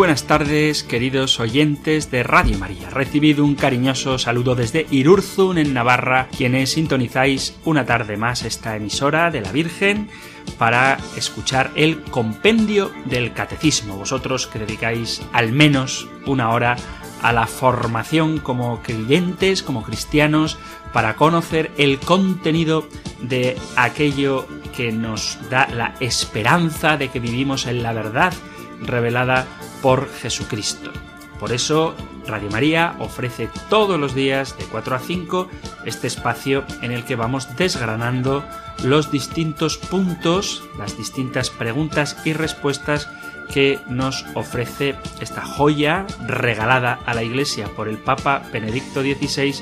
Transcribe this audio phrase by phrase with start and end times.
[0.00, 2.88] Buenas tardes, queridos oyentes de Radio María.
[2.88, 9.30] Recibido un cariñoso saludo desde Irurzun, en Navarra, quienes sintonizáis una tarde más esta emisora
[9.30, 10.08] de la Virgen
[10.56, 13.98] para escuchar el compendio del catecismo.
[13.98, 16.76] Vosotros que dedicáis al menos una hora
[17.20, 20.56] a la formación como creyentes, como cristianos,
[20.94, 22.88] para conocer el contenido
[23.20, 28.32] de aquello que nos da la esperanza de que vivimos en la verdad
[28.80, 29.46] revelada
[29.82, 30.90] por Jesucristo.
[31.38, 31.94] Por eso
[32.26, 35.48] Radio María ofrece todos los días de 4 a 5
[35.86, 38.44] este espacio en el que vamos desgranando
[38.84, 43.08] los distintos puntos, las distintas preguntas y respuestas
[43.52, 49.54] que nos ofrece esta joya regalada a la Iglesia por el Papa Benedicto XVI,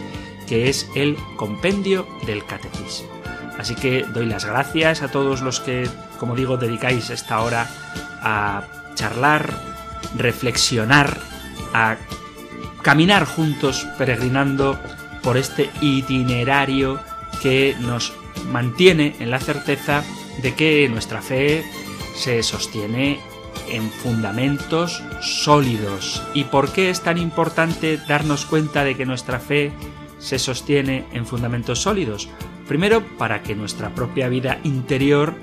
[0.47, 3.09] que es el Compendio del Catecismo.
[3.59, 5.89] Así que doy las gracias a todos los que,
[6.19, 7.69] como digo, dedicáis esta hora
[8.23, 8.63] a
[8.95, 9.78] charlar,
[10.17, 11.19] reflexionar,
[11.75, 11.97] a
[12.83, 14.79] caminar juntos peregrinando
[15.23, 17.01] por este itinerario
[17.43, 18.13] que nos
[18.51, 20.03] mantiene en la certeza
[20.43, 21.65] de que nuestra fe
[22.15, 23.21] se sostiene
[23.71, 26.23] en fundamentos sólidos.
[26.35, 29.73] ¿Y por qué es tan importante darnos cuenta de que nuestra fe
[30.19, 32.29] se sostiene en fundamentos sólidos?
[32.67, 35.35] Primero, para que nuestra propia vida interior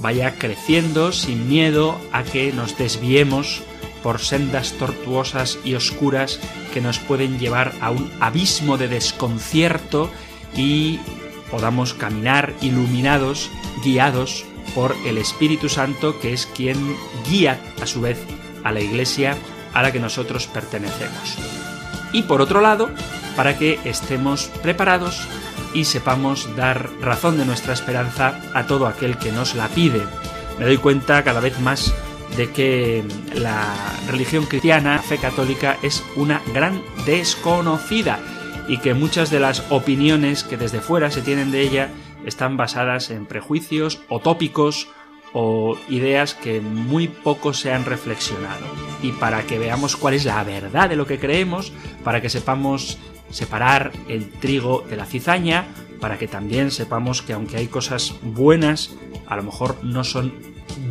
[0.00, 3.62] vaya creciendo sin miedo a que nos desviemos
[4.02, 6.40] por sendas tortuosas y oscuras
[6.72, 10.10] que nos pueden llevar a un abismo de desconcierto
[10.56, 11.00] y
[11.50, 13.50] podamos caminar iluminados,
[13.84, 14.44] guiados
[14.74, 16.96] por el Espíritu Santo, que es quien
[17.28, 18.18] guía a su vez
[18.64, 19.36] a la Iglesia
[19.72, 21.36] a la que nosotros pertenecemos.
[22.12, 22.90] Y por otro lado,
[23.36, 25.26] para que estemos preparados
[25.72, 30.02] y sepamos dar razón de nuestra esperanza a todo aquel que nos la pide.
[30.58, 31.94] Me doy cuenta cada vez más
[32.36, 33.04] de que
[33.34, 33.74] la
[34.08, 38.20] religión cristiana, fe católica, es una gran desconocida
[38.68, 41.90] y que muchas de las opiniones que desde fuera se tienen de ella
[42.24, 44.88] están basadas en prejuicios o tópicos
[45.32, 48.66] o ideas que muy poco se han reflexionado.
[49.02, 51.72] Y para que veamos cuál es la verdad de lo que creemos,
[52.04, 52.98] para que sepamos
[53.30, 55.66] separar el trigo de la cizaña,
[56.00, 58.94] para que también sepamos que aunque hay cosas buenas,
[59.26, 60.32] a lo mejor no son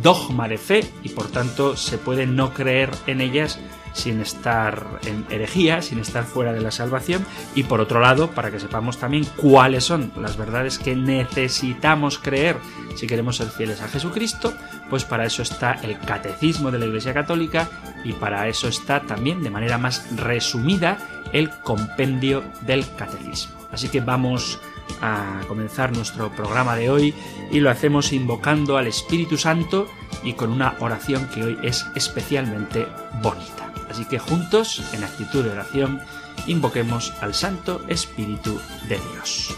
[0.02, 3.58] dogma de fe y por tanto se puede no creer en ellas
[3.92, 8.50] sin estar en herejía, sin estar fuera de la salvación y por otro lado para
[8.50, 12.56] que sepamos también cuáles son las verdades que necesitamos creer
[12.94, 14.54] si queremos ser fieles a Jesucristo,
[14.88, 17.68] pues para eso está el catecismo de la Iglesia Católica
[18.04, 20.98] y para eso está también de manera más resumida
[21.32, 23.54] el compendio del catecismo.
[23.72, 24.60] Así que vamos
[25.00, 27.14] a comenzar nuestro programa de hoy
[27.50, 29.88] y lo hacemos invocando al Espíritu Santo
[30.22, 32.86] y con una oración que hoy es especialmente
[33.22, 33.72] bonita.
[33.90, 36.00] Así que juntos, en actitud de oración,
[36.46, 39.56] invoquemos al Santo Espíritu de Dios.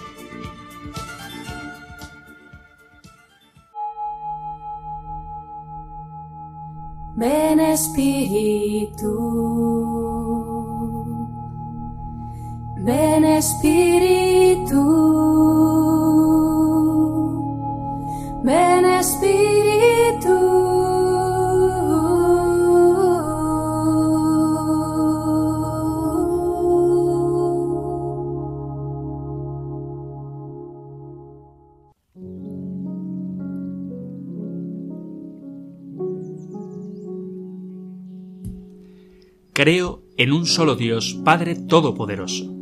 [7.15, 9.13] Ven Espíritu,
[12.85, 14.83] ven Espíritu,
[18.43, 20.53] ven Espíritu.
[39.55, 42.62] Creo en un solo Dios, Padre Todopoderoso,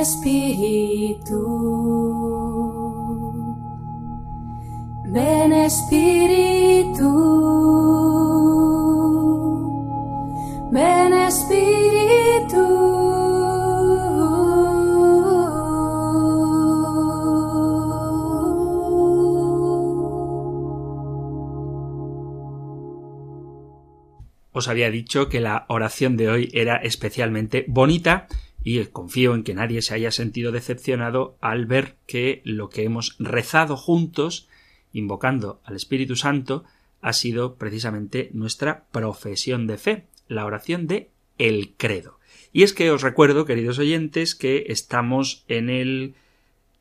[0.00, 0.06] Ven
[5.52, 7.10] Espíritu,
[10.72, 11.10] ven.
[24.52, 28.26] Os había dicho que la oración de hoy era especialmente bonita
[28.62, 33.16] y confío en que nadie se haya sentido decepcionado al ver que lo que hemos
[33.18, 34.48] rezado juntos,
[34.92, 36.64] invocando al Espíritu Santo,
[37.00, 42.18] ha sido precisamente nuestra profesión de fe, la oración de el credo.
[42.52, 46.14] Y es que os recuerdo, queridos oyentes, que estamos en el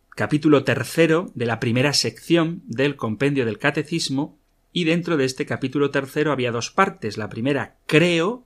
[0.10, 4.38] capítulo tercero de la primera sección del compendio del catecismo,
[4.72, 7.18] y dentro de este capítulo tercero había dos partes.
[7.18, 8.44] La primera, creo,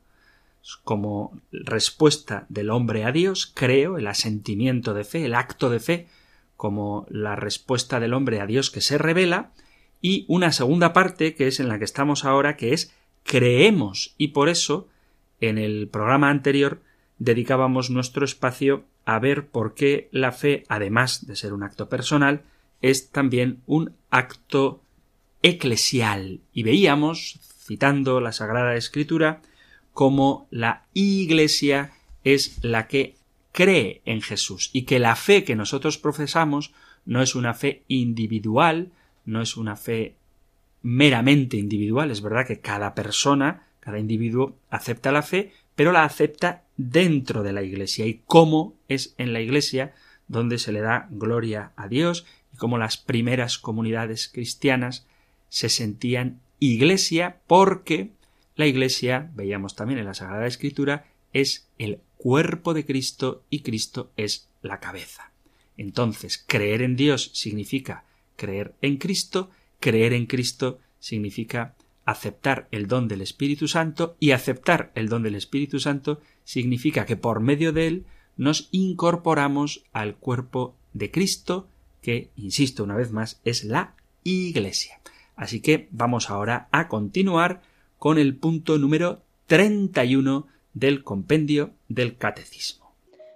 [0.84, 6.08] como respuesta del hombre a Dios, creo, el asentimiento de fe, el acto de fe,
[6.56, 9.52] como la respuesta del hombre a Dios que se revela,
[10.02, 12.94] y una segunda parte que es en la que estamos ahora, que es
[13.24, 14.88] creemos, y por eso
[15.40, 16.82] en el programa anterior
[17.18, 22.44] dedicábamos nuestro espacio a ver por qué la fe, además de ser un acto personal,
[22.82, 24.82] es también un acto
[25.42, 26.42] eclesial.
[26.54, 29.42] Y veíamos, citando la Sagrada Escritura,
[29.94, 31.92] como la Iglesia
[32.24, 33.16] es la que
[33.52, 36.74] cree en Jesús y que la fe que nosotros profesamos
[37.06, 38.92] no es una fe individual,
[39.26, 40.16] no es una fe
[40.82, 46.64] meramente individual, es verdad que cada persona, cada individuo acepta la fe, pero la acepta
[46.78, 48.06] dentro de la Iglesia.
[48.06, 49.94] Y cómo es en la Iglesia
[50.28, 55.06] donde se le da gloria a Dios y cómo las primeras comunidades cristianas
[55.50, 58.12] se sentían Iglesia porque
[58.56, 64.12] la Iglesia, veíamos también en la Sagrada Escritura, es el cuerpo de Cristo y Cristo
[64.18, 65.32] es la cabeza.
[65.78, 68.06] Entonces, creer en Dios significa
[68.36, 74.92] creer en Cristo, creer en Cristo significa aceptar el don del Espíritu Santo y aceptar
[74.96, 78.06] el don del Espíritu Santo significa que por medio de él
[78.36, 81.68] nos incorporamos al cuerpo de Cristo,
[82.02, 85.00] que, insisto una vez más, es la Iglesia.
[85.36, 87.62] Así que vamos ahora a continuar
[88.04, 92.92] con el punto número 31 del compendio del Catecismo.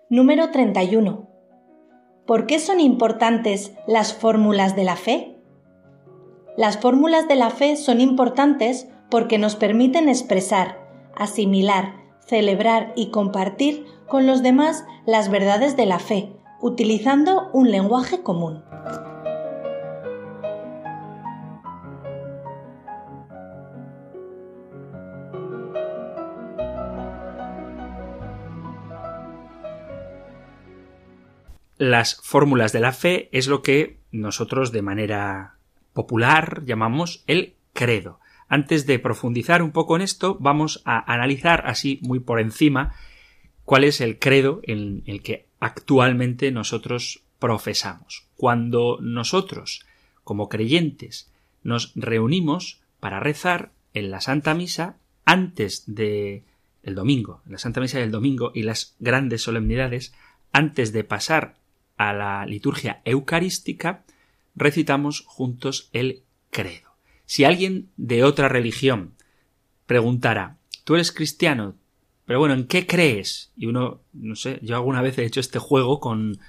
[0.09, 1.25] Número 31.
[2.25, 5.37] ¿Por qué son importantes las fórmulas de la fe?
[6.57, 13.85] Las fórmulas de la fe son importantes porque nos permiten expresar, asimilar, celebrar y compartir
[14.05, 18.65] con los demás las verdades de la fe, utilizando un lenguaje común.
[31.77, 35.57] Las fórmulas de la fe es lo que nosotros de manera
[35.93, 38.19] popular llamamos el credo.
[38.47, 42.95] Antes de profundizar un poco en esto, vamos a analizar así muy por encima
[43.63, 48.25] cuál es el credo en el que actualmente nosotros profesamos.
[48.37, 49.85] Cuando nosotros,
[50.23, 51.31] como creyentes,
[51.61, 56.43] nos reunimos para rezar en la Santa Misa antes de
[56.81, 60.13] el domingo, en la Santa Misa del domingo y las grandes solemnidades,
[60.53, 61.55] antes de pasar
[61.97, 64.03] a la liturgia eucarística,
[64.55, 66.89] recitamos juntos el credo.
[67.25, 69.13] Si alguien de otra religión
[69.85, 71.75] preguntara, tú eres cristiano,
[72.25, 73.51] pero bueno, ¿en qué crees?
[73.57, 76.39] Y uno, no sé, yo alguna vez he hecho este juego con,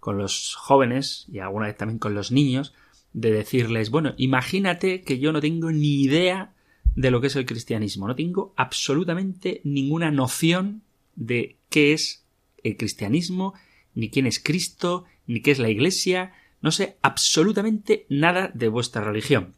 [0.00, 2.74] con los jóvenes y alguna vez también con los niños,
[3.12, 6.52] de decirles, bueno, imagínate que yo no tengo ni idea
[6.96, 10.82] de lo que es el cristianismo, no tengo absolutamente ninguna noción
[11.16, 12.24] de qué es
[12.62, 13.54] el cristianismo,
[13.94, 19.04] ni quién es Cristo, ni qué es la Iglesia, no sé absolutamente nada de vuestra
[19.04, 19.54] religión.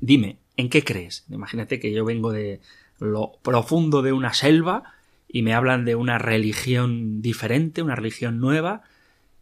[0.00, 1.24] Dime, ¿en qué crees?
[1.30, 2.60] Imagínate que yo vengo de
[2.98, 4.94] lo profundo de una selva
[5.28, 8.82] y me hablan de una religión diferente, una religión nueva,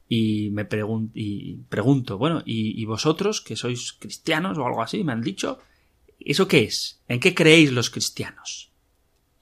[0.08, 0.66] y me
[1.14, 5.02] y pregunto, bueno, ¿y, ¿y, vosotros que sois cristianos o algo así?
[5.02, 5.58] Me han dicho,
[6.20, 7.00] ¿eso qué es?
[7.08, 8.70] ¿En qué creéis los cristianos?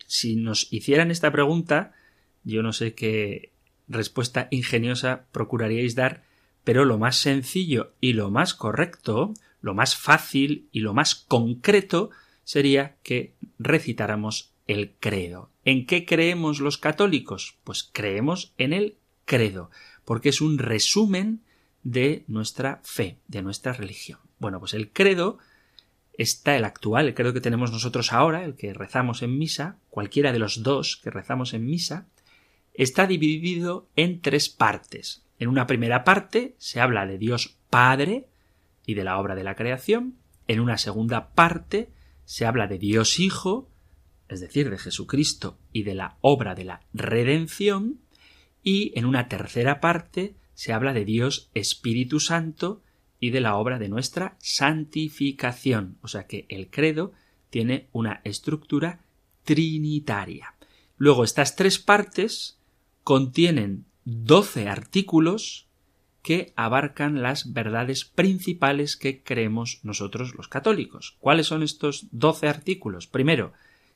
[0.07, 1.93] Si nos hicieran esta pregunta,
[2.45, 3.52] yo no sé qué
[3.89, 6.25] respuesta ingeniosa procuraríais dar,
[6.65, 12.11] pero lo más sencillo y lo más correcto, lo más fácil y lo más concreto
[12.45, 15.51] sería que recitáramos el credo.
[15.65, 17.59] ¿En qué creemos los católicos?
[17.65, 19.71] Pues creemos en el credo,
[20.05, 21.43] porque es un resumen
[21.83, 24.19] de nuestra fe, de nuestra religión.
[24.39, 25.39] Bueno, pues el credo
[26.15, 30.33] está el actual, el credo que tenemos nosotros ahora, el que rezamos en misa, cualquiera
[30.33, 32.07] de los dos que rezamos en misa,
[32.75, 35.25] está dividido en tres partes.
[35.39, 38.29] En una primera parte se habla de Dios Padre
[38.87, 40.17] y de la obra de la creación.
[40.49, 41.91] En una segunda parte
[42.25, 43.69] se habla de Dios Hijo,
[44.29, 48.01] es decir, de Jesucristo y de la obra de la redención.
[48.63, 52.83] Y en una tercera parte se habla de Dios Espíritu Santo
[53.19, 55.99] y de la obra de nuestra santificación.
[56.03, 57.13] O sea que el credo
[57.51, 59.01] tiene una estructura
[59.45, 60.55] trinitaria.
[60.97, 62.59] Luego estas tres partes
[63.05, 65.67] contienen doce artículos
[66.23, 71.17] que abarcan las verdades principales que creemos nosotros los católicos.
[71.19, 73.09] ¿Cuáles son estos doce artículos?
[73.09, 73.53] Primero,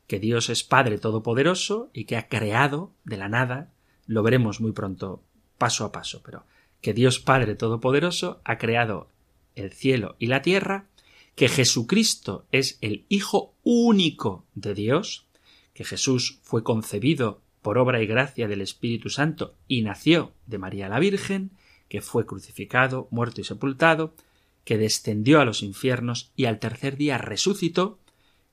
[0.07, 3.73] que Dios es Padre Todopoderoso y que ha creado de la nada,
[4.07, 5.23] lo veremos muy pronto
[5.59, 6.45] paso a paso, pero
[6.81, 9.09] que Dios Padre Todopoderoso ha creado
[9.55, 10.87] el cielo y la tierra,
[11.35, 15.27] que Jesucristo es el Hijo único de Dios,
[15.75, 20.89] que Jesús fue concebido por obra y gracia del Espíritu Santo y nació de María
[20.89, 21.51] la Virgen,
[21.89, 24.15] que fue crucificado, muerto y sepultado,
[24.63, 27.99] que descendió a los infiernos y al tercer día resucitó,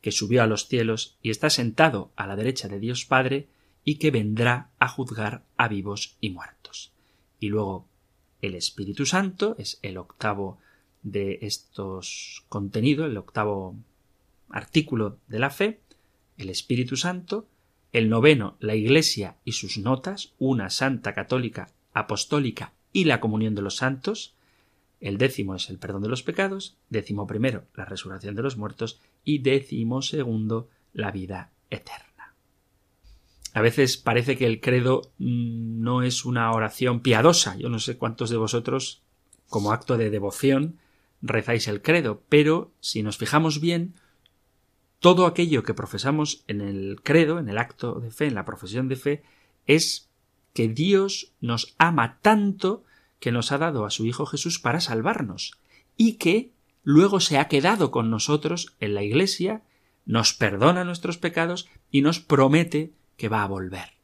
[0.02, 3.50] que subió a los cielos y está sentado a la derecha de Dios Padre,
[3.84, 6.92] y que vendrá a juzgar a vivos y muertos.
[7.40, 7.86] Y luego
[8.42, 10.58] el Espíritu Santo es el octavo
[11.04, 13.76] de estos contenidos, el octavo
[14.50, 15.82] artículo de la fe,
[16.40, 17.46] el Espíritu Santo,
[17.94, 23.62] el noveno, la Iglesia y sus notas, una santa católica apostólica y la comunión de
[23.62, 24.36] los santos,
[25.00, 29.00] el décimo es el perdón de los pecados, décimo primero la resurrección de los muertos
[29.24, 32.36] y décimo segundo la vida eterna.
[33.54, 37.56] A veces parece que el credo mm, no es una oración piadosa.
[37.58, 39.04] Yo no sé cuántos de vosotros,
[39.50, 40.80] como acto de devoción,
[41.22, 43.94] rezáis el credo, pero si nos fijamos bien,
[45.04, 48.88] todo aquello que profesamos en el credo, en el acto de fe, en la profesión
[48.88, 49.24] de fe,
[49.68, 50.08] es
[50.54, 52.86] que Dios nos ama tanto
[53.20, 55.60] que nos ha dado a su Hijo Jesús para salvarnos
[55.98, 56.52] y que
[56.84, 59.62] luego se ha quedado con nosotros en la Iglesia,
[60.06, 63.96] nos perdona nuestros pecados y nos promete que va a volver.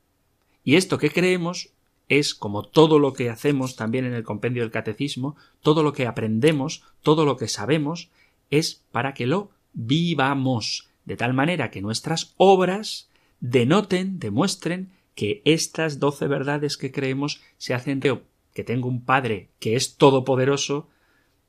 [0.66, 1.70] Y esto que creemos
[2.10, 6.08] es, como todo lo que hacemos también en el compendio del catecismo, todo lo que
[6.08, 8.10] aprendemos, todo lo que sabemos,
[8.50, 15.98] es para que lo vivamos, de tal manera que nuestras obras denoten, demuestren que estas
[16.00, 18.22] doce verdades que creemos se hacen de
[18.54, 20.88] que tengo un Padre que es todopoderoso,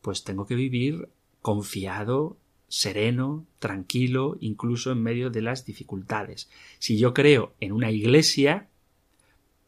[0.01, 1.11] pues tengo que vivir
[1.43, 2.39] confiado,
[2.69, 6.49] sereno, tranquilo, incluso en medio de las dificultades.
[6.79, 8.71] Si yo creo en una iglesia,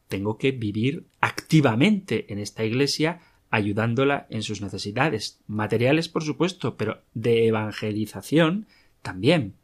[0.08, 3.20] tengo que vivir activamente en esta iglesia,
[3.50, 8.66] ayudándola en sus necesidades materiales, por supuesto, pero de evangelización
[9.02, 9.61] también.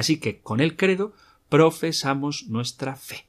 [0.00, 1.12] Así que con el credo
[1.50, 3.26] profesamos nuestra fe.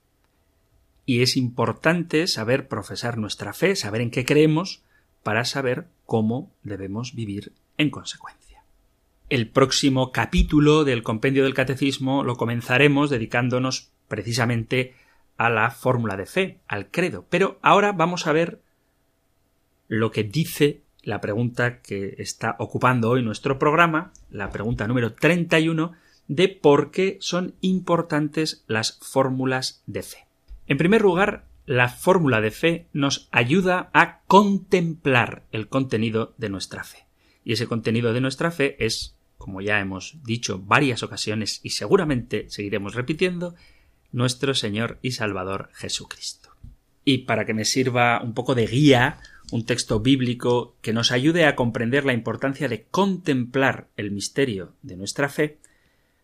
[1.06, 4.82] Y es importante saber profesar nuestra fe, saber en qué creemos,
[5.22, 8.64] para saber cómo debemos vivir en consecuencia.
[9.28, 14.96] El próximo capítulo del compendio del catecismo lo comenzaremos dedicándonos precisamente
[15.36, 17.26] a la fórmula de fe, al credo.
[17.30, 18.62] Pero ahora vamos a ver
[19.90, 26.00] lo que dice la pregunta que está ocupando hoy nuestro programa, la pregunta número 31,
[26.32, 30.28] de por qué son importantes las fórmulas de fe.
[30.66, 36.86] En primer lugar, la fórmula de fe nos ayuda a contemplar el contenido de nuestra
[36.86, 37.06] fe.
[37.44, 42.50] Y ese contenido de nuestra fe es, como ya hemos dicho varias ocasiones y seguramente
[42.50, 43.54] seguiremos repitiendo,
[44.14, 46.52] nuestro Señor y Salvador Jesucristo.
[47.04, 49.20] Y para que me sirva un poco de guía,
[49.52, 54.96] un texto bíblico que nos ayude a comprender la importancia de contemplar el misterio de
[54.96, 55.60] nuestra fe,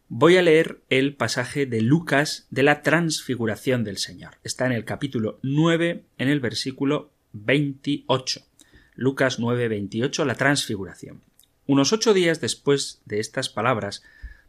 [0.10, 4.38] voy a leer el pasaje de Lucas de la transfiguración del Señor.
[4.44, 8.42] Está en el capítulo 9, en el versículo 28.
[8.96, 11.22] Lucas 9, 28, la transfiguración.
[11.66, 14.04] Unos ocho días después de estas palabras,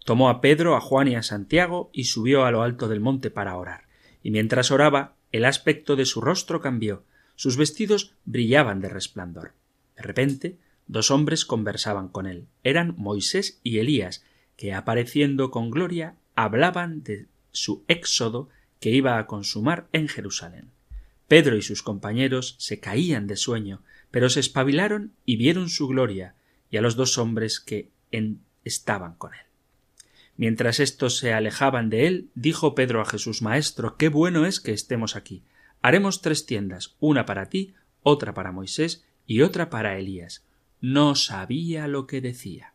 [0.04, 3.30] tomó a Pedro, a Juan y a Santiago y subió a lo alto del monte
[3.30, 3.88] para orar.
[4.22, 9.52] Y mientras oraba, el aspecto de su rostro cambió, sus vestidos brillaban de resplandor.
[9.96, 12.46] De repente, dos hombres conversaban con él.
[12.62, 14.24] Eran Moisés y Elías,
[14.58, 18.48] que apareciendo con gloria hablaban de su éxodo
[18.80, 20.72] que iba a consumar en Jerusalén.
[21.28, 26.34] Pedro y sus compañeros se caían de sueño, pero se espabilaron y vieron su gloria
[26.70, 27.90] y a los dos hombres que
[28.64, 29.40] estaban con él.
[30.36, 34.72] Mientras éstos se alejaban de él, dijo Pedro a Jesús Maestro, qué bueno es que
[34.72, 35.44] estemos aquí.
[35.82, 40.44] Haremos tres tiendas, una para ti, otra para Moisés y otra para Elías.
[40.80, 42.74] No sabía lo que decía.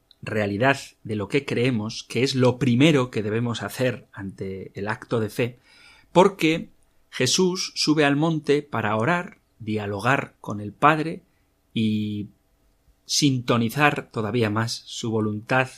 [0.21, 5.19] realidad de lo que creemos, que es lo primero que debemos hacer ante el acto
[5.19, 5.59] de fe,
[6.11, 6.69] porque
[7.09, 11.23] Jesús sube al monte para orar, dialogar con el Padre
[11.73, 12.29] y
[13.05, 15.69] sintonizar todavía más su voluntad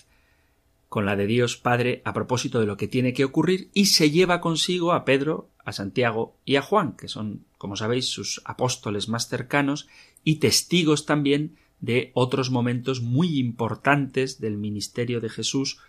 [0.90, 4.12] con la de Dios Padre a propósito de lo que tiene que ocurrir y se
[4.12, 9.10] lleva consigo a Pedro, a Santiago y a Juan, que son, como sabéis, sus apóstoles
[9.10, 9.88] más cercanos
[10.24, 15.80] y testigos también de otros momentos muy importantes del ministerio de Jesús,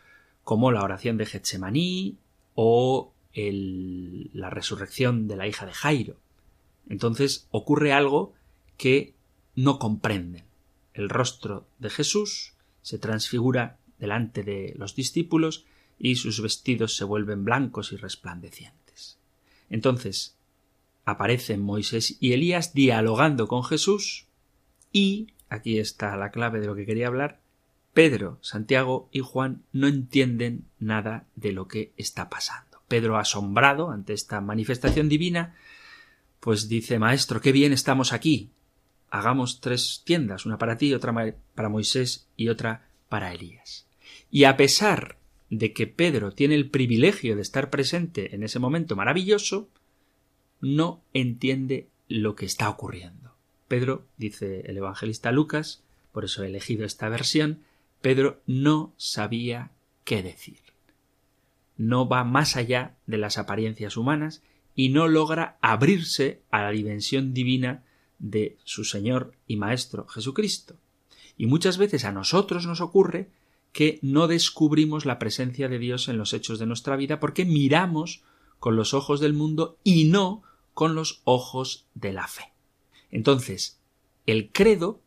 [0.43, 2.19] como la oración de Getsemaní
[2.57, 6.17] o la resurrección de la hija de Jairo.
[6.89, 8.35] Entonces ocurre algo
[8.77, 9.15] que
[9.55, 10.43] no comprenden.
[10.95, 15.65] El rostro de Jesús se transfigura delante de los discípulos
[15.97, 19.17] y sus vestidos se vuelven blancos y resplandecientes.
[19.71, 20.37] Entonces
[21.05, 24.27] aparecen Moisés y Elías dialogando con Jesús
[24.93, 27.41] y, aquí está la clave de lo que quería hablar,
[27.95, 32.83] Pedro, Santiago y Juan no entienden nada de lo que está pasando.
[32.89, 35.55] Pedro, asombrado ante esta manifestación divina,
[36.41, 38.51] pues dice Maestro, qué bien estamos aquí.
[39.11, 41.15] Hagamos tres tiendas, una para ti, otra
[41.55, 43.87] para Moisés y otra para Elías.
[44.31, 45.17] Y a pesar
[45.49, 49.69] de que Pedro tiene el privilegio de estar presente en ese momento maravilloso,
[50.61, 53.24] no entiende lo que está ocurriendo.
[53.69, 57.61] Pedro, dice el evangelista Lucas, por eso he elegido esta versión,
[58.01, 59.71] Pedro no sabía
[60.05, 60.61] qué decir.
[61.77, 64.43] No va más allá de las apariencias humanas
[64.75, 67.83] y no logra abrirse a la dimensión divina
[68.19, 70.77] de su Señor y Maestro Jesucristo.
[71.37, 73.31] Y muchas veces a nosotros nos ocurre
[73.73, 78.23] que no descubrimos la presencia de Dios en los hechos de nuestra vida porque miramos
[78.61, 80.43] con los ojos del mundo y no
[80.75, 82.54] con los ojos de la fe.
[83.15, 83.79] Entonces,
[84.27, 85.01] el credo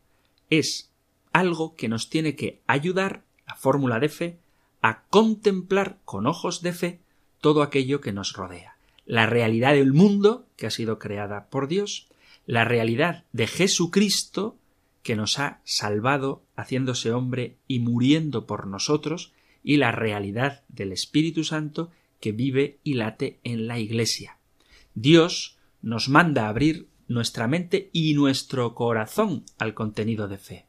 [0.48, 0.90] es
[1.30, 4.38] algo que nos tiene que ayudar, la fórmula de fe,
[4.80, 7.00] a contemplar con ojos de fe
[7.42, 8.78] todo aquello que nos rodea.
[9.04, 12.08] La realidad del mundo, que ha sido creada por Dios,
[12.46, 14.56] la realidad de Jesucristo,
[15.02, 21.44] que nos ha salvado haciéndose hombre y muriendo por nosotros, y la realidad del Espíritu
[21.44, 21.90] Santo
[22.20, 24.38] que vive y late en la Iglesia.
[24.94, 30.66] Dios nos manda abrir nuestra mente y nuestro corazón al contenido de fe.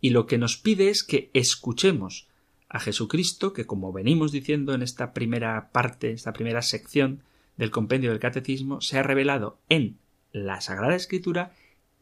[0.00, 2.26] Y lo que nos pide es que escuchemos
[2.68, 7.22] a Jesucristo, que como venimos diciendo en esta primera parte, esta primera sección
[7.56, 9.98] del compendio del Catecismo, se ha revelado en
[10.32, 11.52] la Sagrada Escritura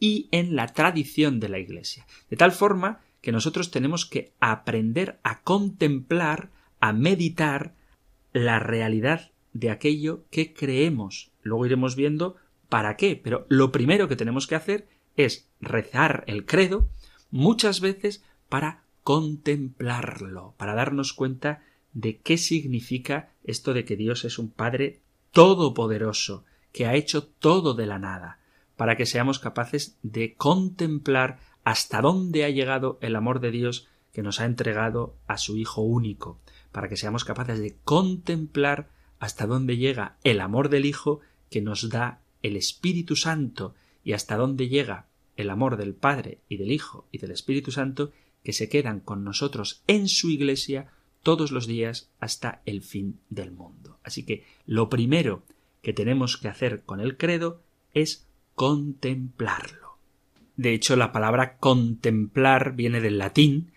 [0.00, 2.06] y en la tradición de la Iglesia.
[2.30, 7.74] De tal forma que nosotros tenemos que aprender a contemplar, a meditar
[8.32, 11.30] la realidad de aquello que creemos.
[11.42, 12.36] Luego iremos viendo
[12.72, 16.88] para qué, pero lo primero que tenemos que hacer es rezar el credo
[17.30, 24.38] muchas veces para contemplarlo, para darnos cuenta de qué significa esto de que Dios es
[24.38, 28.38] un Padre todopoderoso, que ha hecho todo de la nada,
[28.76, 34.22] para que seamos capaces de contemplar hasta dónde ha llegado el amor de Dios que
[34.22, 36.40] nos ha entregado a su Hijo único,
[36.72, 41.90] para que seamos capaces de contemplar hasta dónde llega el amor del Hijo que nos
[41.90, 43.74] da el Espíritu Santo
[44.04, 48.12] y hasta dónde llega el amor del Padre y del Hijo y del Espíritu Santo
[48.42, 50.90] que se quedan con nosotros en su iglesia
[51.22, 53.98] todos los días hasta el fin del mundo.
[54.02, 55.44] Así que lo primero
[55.80, 57.62] que tenemos que hacer con el credo
[57.94, 59.98] es contemplarlo.
[60.56, 63.72] De hecho, la palabra contemplar viene del latín,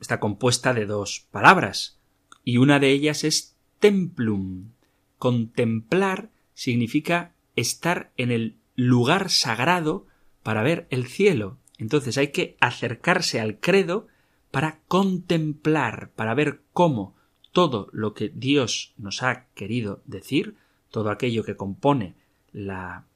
[0.00, 1.98] está compuesta de dos palabras,
[2.44, 4.70] y una de ellas es templum.
[5.18, 10.06] Contemplar significa estar en el lugar sagrado
[10.42, 11.58] para ver el cielo.
[11.78, 14.06] Entonces hay que acercarse al credo
[14.50, 17.16] para contemplar, para ver cómo
[17.52, 20.56] todo lo que Dios nos ha querido decir,
[20.90, 22.14] todo aquello que compone
[22.52, 23.06] la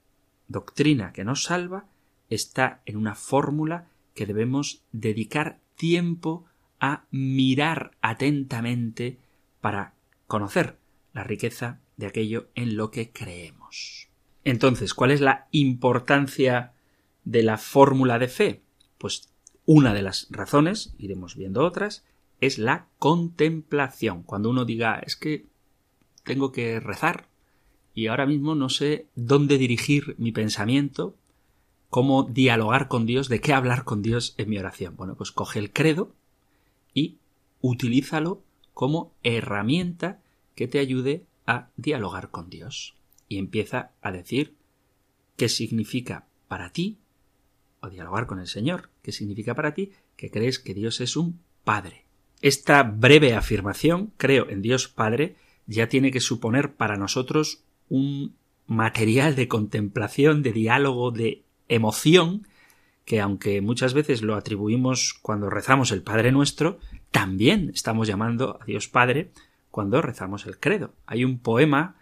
[0.49, 1.87] doctrina que nos salva,
[2.29, 6.46] está en una fórmula que debemos dedicar tiempo
[6.81, 9.18] a mirar atentamente
[9.61, 9.94] para
[10.27, 10.79] conocer
[11.12, 14.06] la riqueza de aquello en lo que creemos.
[14.47, 16.73] Entonces, ¿cuál es la importancia
[17.25, 18.63] de la fórmula de fe?
[18.97, 19.29] Pues
[19.65, 22.05] una de las razones, iremos viendo otras,
[22.41, 24.23] es la contemplación.
[24.23, 25.47] Cuando uno diga, es que
[26.23, 27.27] tengo que rezar
[27.93, 31.17] y ahora mismo no sé dónde dirigir mi pensamiento,
[31.91, 34.95] cómo dialogar con Dios, de qué hablar con Dios en mi oración.
[34.97, 36.13] Bueno, pues coge el credo
[36.95, 37.17] y
[37.63, 38.43] utilízalo
[38.75, 40.21] como herramienta
[40.55, 42.96] que te ayude a dialogar con Dios.
[43.29, 44.55] Y empieza a decir
[45.37, 46.99] qué significa para ti
[47.81, 51.41] o dialogar con el Señor, que significa para ti que crees que Dios es un
[51.65, 52.05] Padre.
[52.43, 55.37] Esta breve afirmación, creo en Dios Padre,
[55.67, 58.35] ya tiene que suponer para nosotros un
[58.67, 62.47] material de contemplación, de diálogo, de emoción,
[63.05, 66.79] que aunque muchas veces lo atribuimos cuando rezamos el Padre nuestro,
[67.11, 69.31] también estamos llamando a Dios Padre
[69.71, 70.95] cuando rezamos el credo.
[71.07, 71.97] Hay un poema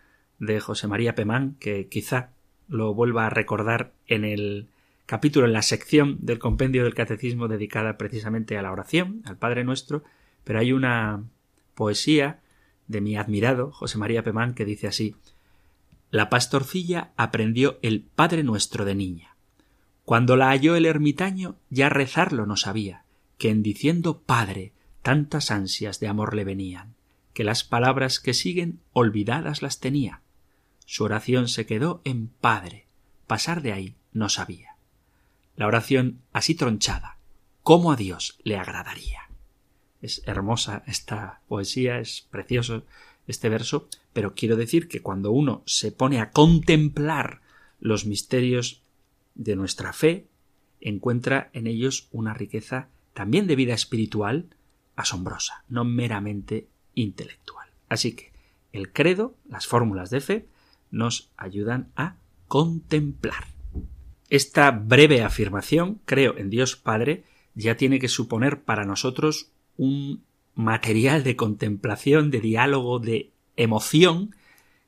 [0.46, 2.30] de José María Pemán que quizá
[2.68, 4.68] lo vuelva a recordar en el
[5.06, 9.64] capítulo, en la sección del compendio del catecismo dedicada precisamente a la oración, al Padre
[9.64, 10.02] Nuestro,
[10.44, 11.24] pero hay una
[11.74, 12.40] poesía
[12.86, 15.16] de mi admirado José María Pemán que dice así
[16.10, 19.36] La pastorcilla aprendió el Padre Nuestro de niña.
[20.04, 23.04] Cuando la halló el ermitaño ya rezarlo no sabía,
[23.38, 26.94] que en diciendo Padre tantas ansias de amor le venían,
[27.32, 30.20] que las palabras que siguen olvidadas las tenía.
[30.84, 32.86] Su oración se quedó en Padre,
[33.26, 34.74] pasar de ahí no sabía
[35.56, 37.18] la oración así tronchada,
[37.62, 39.28] ¿cómo a Dios le agradaría?
[40.02, 42.84] Es hermosa esta poesía, es precioso
[43.26, 47.40] este verso, pero quiero decir que cuando uno se pone a contemplar
[47.80, 48.82] los misterios
[49.34, 50.26] de nuestra fe,
[50.80, 54.46] encuentra en ellos una riqueza también de vida espiritual
[54.96, 57.68] asombrosa, no meramente intelectual.
[57.88, 58.32] Así que
[58.72, 60.46] el credo, las fórmulas de fe,
[60.94, 62.16] nos ayudan a
[62.48, 63.48] contemplar.
[64.30, 70.22] Esta breve afirmación, creo en Dios Padre, ya tiene que suponer para nosotros un
[70.54, 74.34] material de contemplación, de diálogo, de emoción,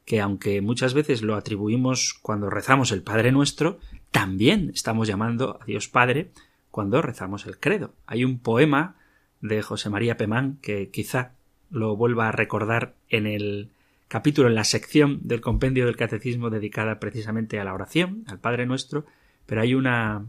[0.05, 3.79] que aunque muchas veces lo atribuimos cuando rezamos el Padre nuestro,
[4.11, 6.31] también estamos llamando a Dios Padre
[6.71, 7.95] cuando rezamos el credo.
[8.07, 8.97] Hay un poema
[9.41, 11.33] de José María Pemán que quizá
[11.71, 13.71] lo vuelva a recordar en el
[14.09, 18.67] capítulo, en la sección del compendio del catecismo dedicada precisamente a la oración, al Padre
[18.67, 19.07] nuestro,
[19.47, 20.27] pero hay una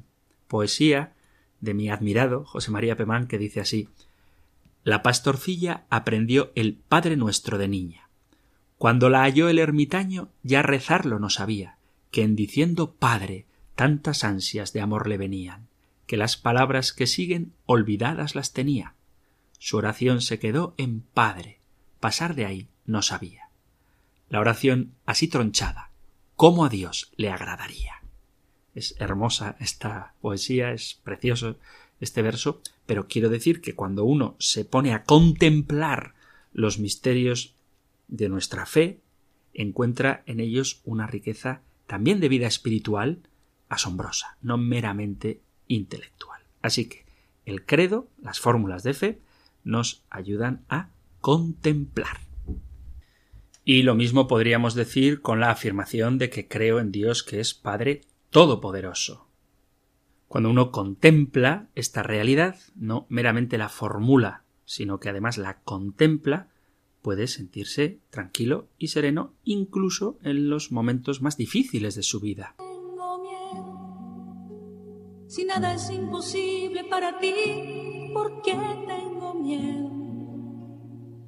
[0.47, 1.13] poesía
[1.61, 3.89] de mi admirado José María Pemán que dice así
[4.83, 8.09] La pastorcilla aprendió el Padre Nuestro de niña.
[8.77, 11.77] Cuando la halló el ermitaño ya rezarlo no sabía,
[12.11, 15.67] que en diciendo Padre tantas ansias de amor le venían,
[16.05, 18.95] que las palabras que siguen olvidadas las tenía.
[19.59, 21.59] Su oración se quedó en Padre,
[21.99, 23.46] pasar de ahí no sabía.
[24.29, 25.91] La oración así tronchada,
[26.35, 28.01] ¿cómo a Dios le agradaría?
[28.75, 31.57] Es hermosa esta poesía, es precioso
[31.99, 36.13] este verso, pero quiero decir que cuando uno se pone a contemplar
[36.53, 37.55] los misterios
[38.07, 38.99] de nuestra fe,
[39.53, 43.19] encuentra en ellos una riqueza también de vida espiritual
[43.69, 46.41] asombrosa, no meramente intelectual.
[46.61, 47.05] Así que
[47.45, 49.19] el credo, las fórmulas de fe,
[49.63, 50.89] nos ayudan a
[51.21, 52.26] contemplar.
[53.69, 57.53] Y lo mismo podríamos decir con la afirmación de que creo en Dios que es
[57.53, 57.99] Padre
[58.29, 59.27] todopoderoso.
[60.29, 66.47] Cuando uno contempla esta realidad, no meramente la formula, sino que además la contempla,
[67.01, 72.55] puede sentirse tranquilo y sereno incluso en los momentos más difíciles de su vida.
[72.57, 72.87] Tengo.
[75.27, 78.53] Si nada es imposible para ti, ¿por qué
[78.87, 79.76] tengo miedo?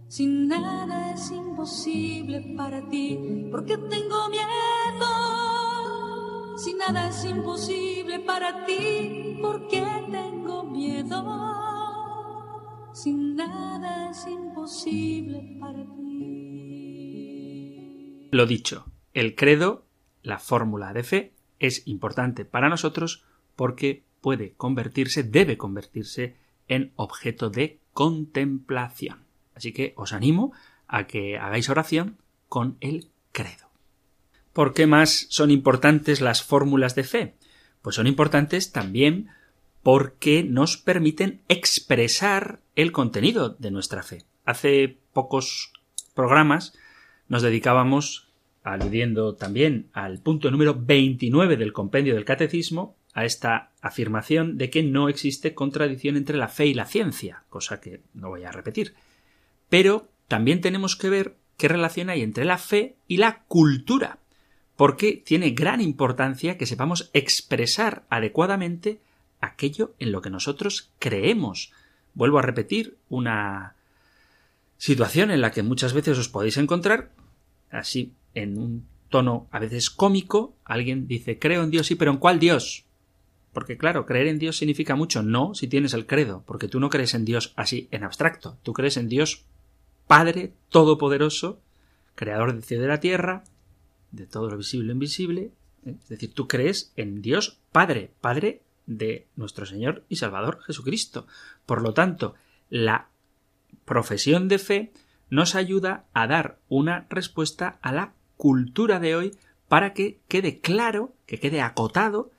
[0.09, 5.05] Si nada es imposible para ti, ¿por qué tengo miedo?
[6.57, 11.21] Si nada es imposible para ti, ¿por qué tengo miedo?
[12.91, 16.29] Si nada es imposible para ti.
[18.31, 19.85] Lo dicho, el credo,
[20.23, 26.35] la fórmula de fe, es importante para nosotros porque puede convertirse, debe convertirse
[26.67, 29.28] en objeto de contemplación.
[29.59, 30.53] Así que os animo
[30.87, 32.15] a que hagáis oración
[32.47, 33.67] con el credo.
[34.53, 37.35] ¿Por qué más son importantes las fórmulas de fe?
[37.81, 39.27] Pues son importantes también
[39.83, 44.23] porque nos permiten expresar el contenido de nuestra fe.
[44.45, 45.73] Hace pocos
[46.13, 46.73] programas
[47.27, 48.29] nos dedicábamos,
[48.63, 54.83] aludiendo también al punto número 29 del compendio del catecismo, a esta afirmación de que
[54.83, 58.95] no existe contradicción entre la fe y la ciencia, cosa que no voy a repetir.
[59.69, 64.19] Pero también tenemos que ver qué relación hay entre la fe y la cultura,
[64.75, 68.99] porque tiene gran importancia que sepamos expresar adecuadamente
[69.41, 71.71] aquello en lo que nosotros creemos.
[72.13, 73.75] Vuelvo a repetir una
[74.77, 77.11] situación en la que muchas veces os podéis encontrar,
[77.69, 82.17] así en un tono a veces cómico, alguien dice creo en Dios, sí, pero ¿en
[82.17, 82.85] cuál Dios?
[83.53, 86.89] Porque claro, creer en Dios significa mucho no si tienes el credo, porque tú no
[86.89, 89.45] crees en Dios así en abstracto, tú crees en Dios
[90.09, 91.61] Padre Todopoderoso,
[92.15, 93.43] Creador del cielo y de la tierra,
[94.09, 95.51] de todo lo visible e invisible,
[95.85, 95.97] ¿eh?
[96.01, 101.27] es decir, tú crees en Dios Padre, Padre de nuestro Señor y Salvador Jesucristo.
[101.67, 102.33] Por lo tanto,
[102.71, 103.09] la
[103.85, 104.91] profesión de fe
[105.29, 111.13] nos ayuda a dar una respuesta a la cultura de hoy para que quede claro,
[111.27, 112.31] que quede acotado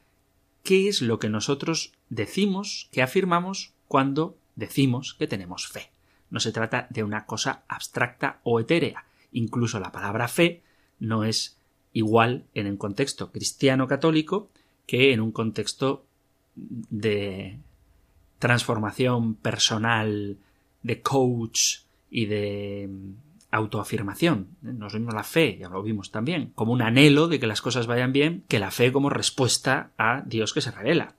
[0.65, 5.93] qué es lo que nosotros decimos, que afirmamos cuando decimos que tenemos fe.
[6.31, 9.05] No se trata de una cosa abstracta o etérea.
[9.33, 10.63] Incluso la palabra fe
[10.99, 11.57] no es
[11.93, 14.51] igual en un contexto cristiano católico
[14.87, 16.05] que en un contexto
[16.55, 17.59] de
[18.39, 20.39] transformación personal,
[20.83, 22.89] de coach y de
[23.51, 24.49] autoafirmación.
[24.63, 27.87] Nos vimos la fe, ya lo vimos también, como un anhelo de que las cosas
[27.87, 31.15] vayan bien, que la fe como respuesta a Dios que se revela.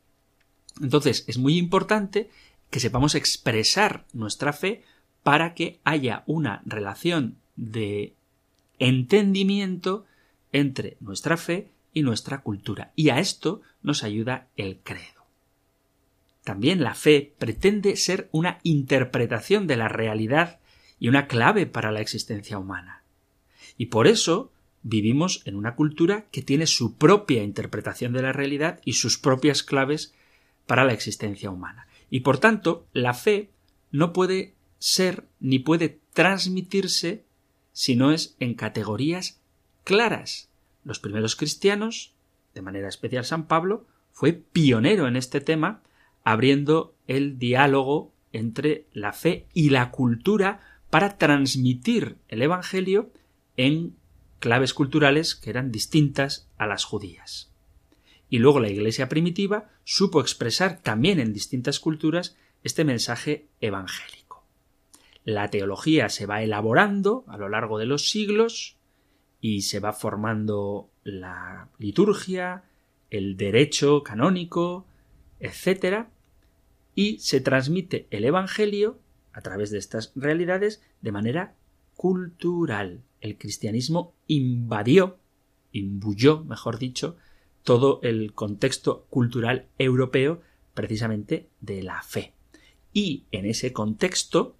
[0.81, 2.29] Entonces, es muy importante
[2.69, 4.83] que sepamos expresar nuestra fe
[5.23, 8.13] para que haya una relación de
[8.79, 10.05] entendimiento
[10.51, 12.91] entre nuestra fe y nuestra cultura.
[12.95, 15.21] Y a esto nos ayuda el credo.
[16.43, 20.59] También la fe pretende ser una interpretación de la realidad
[20.99, 23.03] y una clave para la existencia humana.
[23.77, 24.51] Y por eso
[24.83, 29.61] vivimos en una cultura que tiene su propia interpretación de la realidad y sus propias
[29.61, 30.13] claves
[30.65, 31.87] para la existencia humana.
[32.09, 33.51] Y por tanto, la fe
[33.91, 37.23] no puede ser ni puede transmitirse
[37.71, 39.39] si no es en categorías
[39.83, 40.49] claras.
[40.83, 42.15] Los primeros cristianos,
[42.55, 45.83] de manera especial San Pablo, fue pionero en este tema,
[46.23, 53.11] abriendo el diálogo entre la fe y la cultura para transmitir el Evangelio
[53.57, 53.95] en
[54.39, 57.51] claves culturales que eran distintas a las judías.
[58.29, 64.30] Y luego la Iglesia primitiva supo expresar también en distintas culturas este mensaje evangélico.
[65.23, 68.77] La teología se va elaborando a lo largo de los siglos
[69.39, 72.63] y se va formando la liturgia,
[73.09, 74.85] el derecho canónico,
[75.39, 76.05] etc.
[76.95, 78.99] y se transmite el Evangelio
[79.33, 81.55] a través de estas realidades de manera
[81.95, 83.01] cultural.
[83.19, 85.17] El cristianismo invadió,
[85.71, 87.15] imbuyó, mejor dicho,
[87.63, 90.41] todo el contexto cultural europeo
[90.73, 92.33] precisamente de la fe.
[92.93, 94.55] Y en ese contexto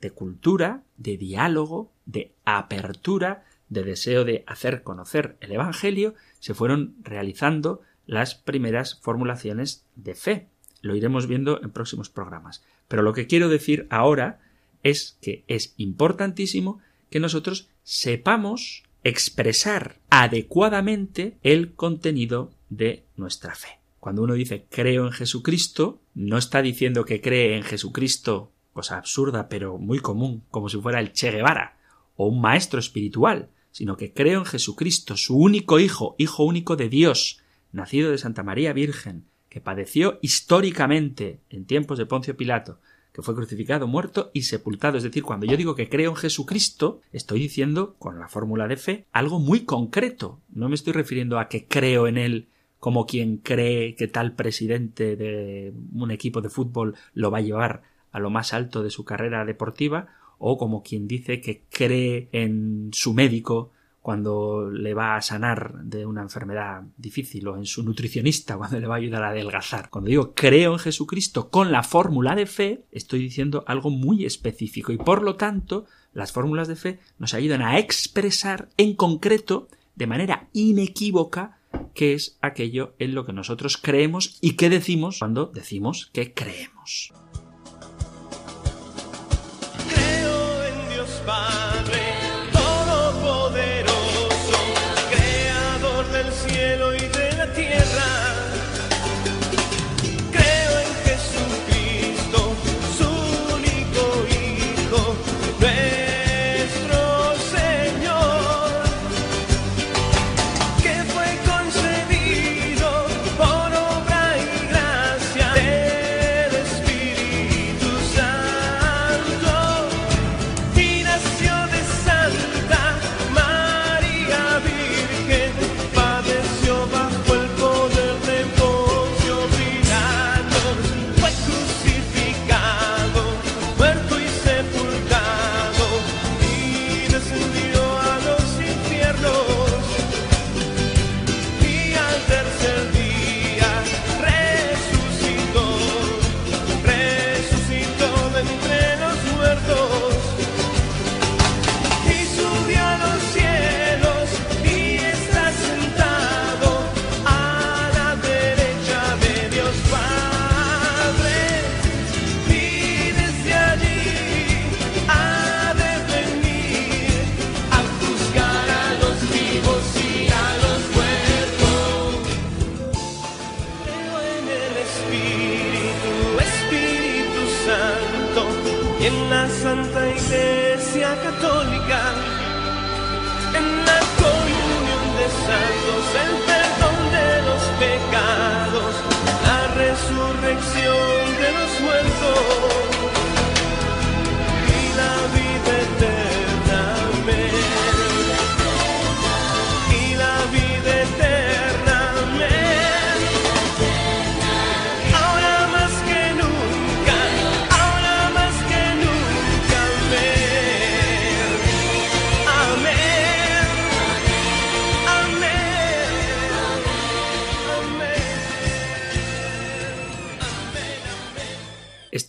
[0.00, 6.96] de cultura, de diálogo, de apertura, de deseo de hacer conocer el Evangelio, se fueron
[7.02, 10.48] realizando las primeras formulaciones de fe.
[10.82, 12.64] Lo iremos viendo en próximos programas.
[12.88, 14.40] Pero lo que quiero decir ahora
[14.82, 23.78] es que es importantísimo que nosotros sepamos expresar adecuadamente el contenido de nuestra fe.
[23.98, 29.48] Cuando uno dice creo en Jesucristo, no está diciendo que cree en Jesucristo, cosa absurda
[29.48, 31.76] pero muy común, como si fuera el Che Guevara
[32.16, 36.88] o un maestro espiritual, sino que creo en Jesucristo, su único Hijo, Hijo único de
[36.88, 37.40] Dios,
[37.72, 42.78] nacido de Santa María Virgen, que padeció históricamente en tiempos de Poncio Pilato,
[43.12, 44.96] que fue crucificado, muerto y sepultado.
[44.96, 48.76] Es decir, cuando yo digo que creo en Jesucristo, estoy diciendo, con la fórmula de
[48.76, 50.38] fe, algo muy concreto.
[50.50, 55.16] No me estoy refiriendo a que creo en Él como quien cree que tal presidente
[55.16, 59.04] de un equipo de fútbol lo va a llevar a lo más alto de su
[59.04, 65.22] carrera deportiva, o como quien dice que cree en su médico cuando le va a
[65.22, 69.28] sanar de una enfermedad difícil o en su nutricionista cuando le va a ayudar a
[69.28, 69.90] adelgazar.
[69.90, 74.92] Cuando digo creo en Jesucristo con la fórmula de fe, estoy diciendo algo muy específico
[74.92, 80.06] y por lo tanto las fórmulas de fe nos ayudan a expresar en concreto de
[80.06, 81.58] manera inequívoca
[81.94, 87.12] qué es aquello en lo que nosotros creemos y qué decimos cuando decimos que creemos.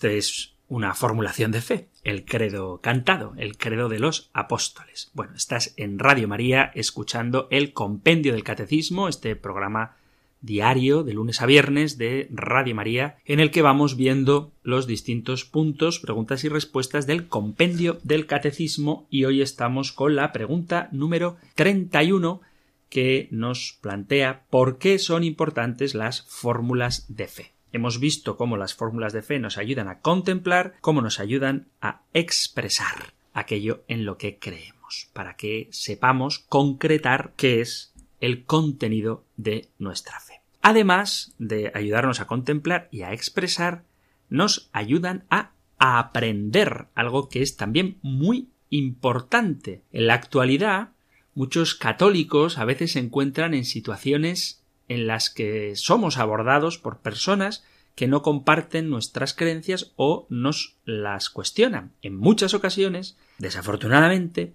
[0.02, 5.12] Este es una formulación de fe, el credo cantado, el credo de los apóstoles.
[5.14, 9.98] Bueno, estás en Radio María escuchando el Compendio del Catecismo, este programa
[10.42, 15.46] diario de lunes a viernes de Radio María, en el que vamos viendo los distintos
[15.46, 21.38] puntos, preguntas y respuestas del Compendio del Catecismo y hoy estamos con la pregunta número
[21.54, 22.42] 31
[22.90, 27.52] que nos plantea por qué son importantes las fórmulas de fe.
[27.74, 32.02] Hemos visto cómo las fórmulas de fe nos ayudan a contemplar, cómo nos ayudan a
[32.14, 39.70] expresar aquello en lo que creemos, para que sepamos concretar qué es el contenido de
[39.80, 40.42] nuestra fe.
[40.62, 43.84] Además de ayudarnos a contemplar y a expresar,
[44.30, 49.82] nos ayudan a aprender, algo que es también muy importante.
[49.92, 50.90] En la actualidad,
[51.34, 54.61] muchos católicos a veces se encuentran en situaciones
[54.92, 57.64] en las que somos abordados por personas
[57.96, 61.94] que no comparten nuestras creencias o nos las cuestionan.
[62.02, 64.52] En muchas ocasiones, desafortunadamente,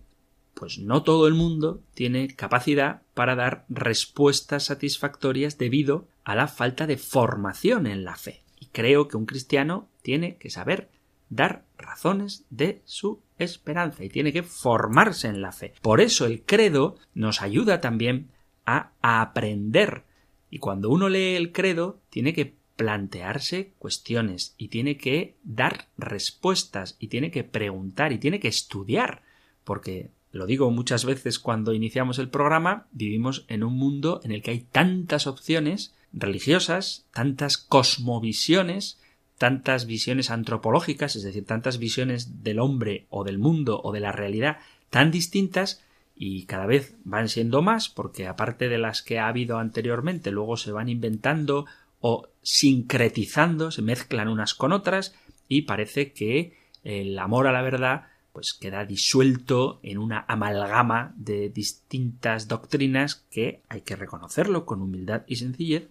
[0.53, 6.87] pues no todo el mundo tiene capacidad para dar respuestas satisfactorias debido a la falta
[6.87, 8.43] de formación en la fe.
[8.61, 10.91] Y creo que un cristiano tiene que saber
[11.31, 15.73] dar razones de su esperanza y tiene que formarse en la fe.
[15.81, 18.29] Por eso el credo nos ayuda también
[18.67, 20.05] a aprender
[20.51, 26.97] y cuando uno lee el credo, tiene que plantearse cuestiones y tiene que dar respuestas
[26.99, 29.23] y tiene que preguntar y tiene que estudiar,
[29.65, 34.43] porque lo digo muchas veces cuando iniciamos el programa, vivimos en un mundo en el
[34.43, 39.01] que hay tantas opciones religiosas, tantas cosmovisiones,
[39.39, 44.13] tantas visiones antropológicas, es decir, tantas visiones del hombre o del mundo o de la
[44.13, 44.59] realidad
[44.91, 45.83] tan distintas
[46.17, 50.57] y cada vez van siendo más porque aparte de las que ha habido anteriormente luego
[50.57, 51.67] se van inventando
[52.01, 55.15] o sincretizando, se mezclan unas con otras
[55.49, 61.49] y parece que el amor a la verdad pues queda disuelto en una amalgama de
[61.49, 65.89] distintas doctrinas que hay que reconocerlo con humildad y sencillez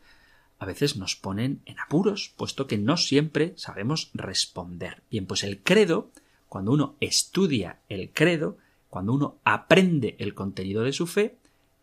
[0.58, 5.04] a veces nos ponen en apuros, puesto que no siempre sabemos responder.
[5.12, 6.12] Bien, pues el credo,
[6.48, 8.58] cuando uno estudia el credo,
[8.96, 11.36] cuando uno aprende el contenido de su fe,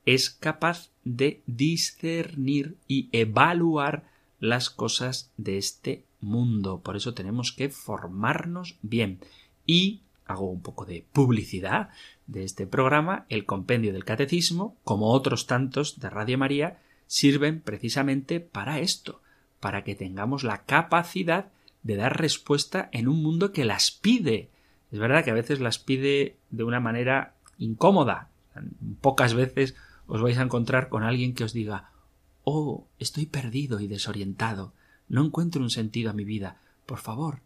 [0.06, 4.08] es capaz de discernir y evaluar
[4.40, 6.80] las cosas de este mundo.
[6.80, 9.20] Por eso tenemos que formarnos bien.
[9.66, 11.90] Y hago un poco de publicidad
[12.26, 18.40] de este programa, el compendio del catecismo, como otros tantos de Radio María, sirven precisamente
[18.40, 19.20] para esto,
[19.60, 21.52] para que tengamos la capacidad
[21.82, 24.48] de dar respuesta en un mundo que las pide.
[24.92, 28.28] Es verdad que a veces las pide de una manera incómoda.
[29.00, 29.74] Pocas veces
[30.06, 31.90] os vais a encontrar con alguien que os diga
[32.44, 34.74] Oh, estoy perdido y desorientado.
[35.08, 36.60] No encuentro un sentido a mi vida.
[36.86, 37.40] Por favor,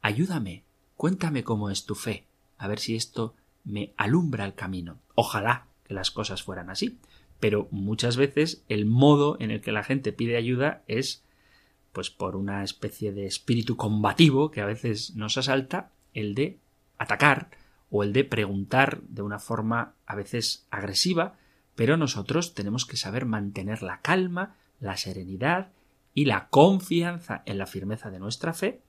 [0.00, 0.64] ayúdame.
[0.96, 2.24] Cuéntame cómo es tu fe.
[2.56, 3.34] A ver si esto
[3.64, 4.98] me alumbra el camino.
[5.14, 6.98] Ojalá que las cosas fueran así.
[7.38, 11.22] Pero muchas veces el modo en el que la gente pide ayuda es
[11.92, 16.58] pues por una especie de espíritu combativo que a veces nos asalta, el de
[16.98, 17.50] atacar
[17.90, 21.36] o el de preguntar de una forma a veces agresiva,
[21.74, 25.72] pero nosotros tenemos que saber mantener la calma, la serenidad
[26.12, 28.82] y la confianza en la firmeza de nuestra fe,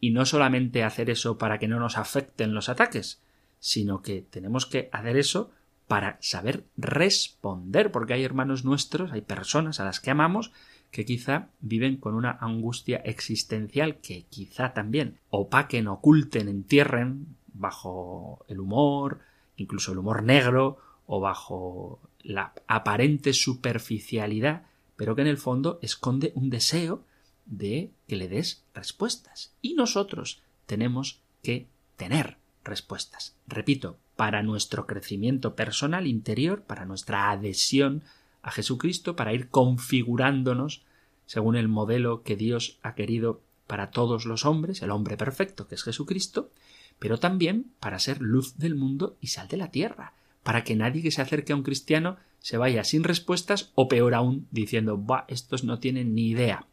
[0.00, 3.22] y no solamente hacer eso para que no nos afecten los ataques,
[3.58, 5.50] sino que tenemos que hacer eso
[5.86, 10.52] para saber responder, porque hay hermanos nuestros, hay personas a las que amamos,
[10.90, 18.60] que quizá viven con una angustia existencial que quizá también opaquen, oculten, entierren bajo el
[18.60, 19.20] humor,
[19.56, 24.66] incluso el humor negro o bajo la aparente superficialidad,
[24.96, 27.04] pero que en el fondo esconde un deseo
[27.44, 29.52] de que le des respuestas.
[29.62, 33.36] Y nosotros tenemos que tener respuestas.
[33.46, 38.02] Repito, para nuestro crecimiento personal interior, para nuestra adhesión
[38.46, 40.84] a Jesucristo, para ir configurándonos
[41.26, 45.74] según el modelo que Dios ha querido para todos los hombres, el hombre perfecto que
[45.74, 46.52] es Jesucristo,
[47.00, 50.12] pero también para ser luz del mundo y sal de la tierra,
[50.44, 54.14] para que nadie que se acerque a un cristiano se vaya sin respuestas o peor
[54.14, 56.68] aún diciendo, va, estos no tienen ni idea.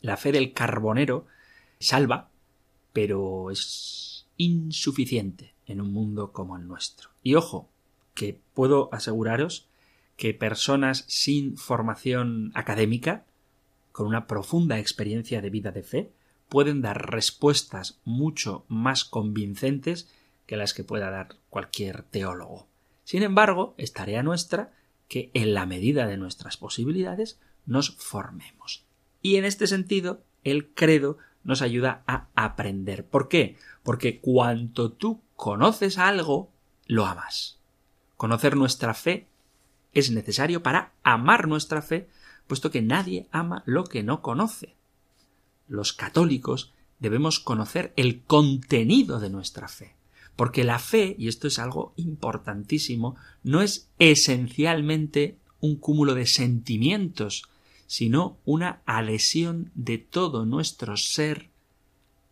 [0.00, 1.26] La fe del carbonero
[1.78, 2.30] salva,
[2.94, 7.10] pero es insuficiente en un mundo como el nuestro.
[7.22, 7.68] Y ojo,
[8.14, 9.68] que puedo aseguraros
[10.18, 13.24] que personas sin formación académica,
[13.92, 16.10] con una profunda experiencia de vida de fe,
[16.48, 20.10] pueden dar respuestas mucho más convincentes
[20.44, 22.66] que las que pueda dar cualquier teólogo.
[23.04, 24.72] Sin embargo, es tarea nuestra
[25.06, 28.84] que en la medida de nuestras posibilidades nos formemos.
[29.22, 33.06] Y en este sentido, el credo nos ayuda a aprender.
[33.06, 33.56] ¿Por qué?
[33.84, 36.50] Porque cuanto tú conoces algo,
[36.86, 37.60] lo amas.
[38.16, 39.28] Conocer nuestra fe
[39.94, 42.08] es necesario para amar nuestra fe,
[42.46, 44.74] puesto que nadie ama lo que no conoce.
[45.68, 49.94] Los católicos debemos conocer el contenido de nuestra fe.
[50.36, 57.48] Porque la fe, y esto es algo importantísimo, no es esencialmente un cúmulo de sentimientos,
[57.86, 61.50] sino una adhesión de todo nuestro ser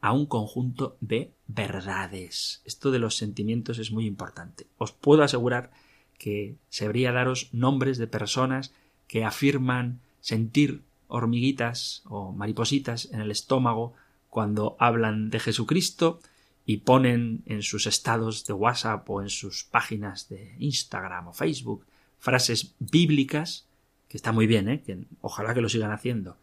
[0.01, 2.63] a un conjunto de verdades.
[2.65, 4.67] Esto de los sentimientos es muy importante.
[4.79, 5.73] Os puedo asegurar
[6.19, 8.73] que sabría daros nombres de personas
[9.07, 13.95] que afirman sentir hormiguitas o maripositas en el estómago
[14.29, 16.21] cuando hablan de Jesucristo
[16.65, 21.87] y ponen en sus estados de WhatsApp o en sus páginas de Instagram o Facebook
[22.19, 23.67] frases bíblicas,
[24.09, 24.83] que está muy bien, ¿eh?
[24.83, 26.37] que ojalá que lo sigan haciendo,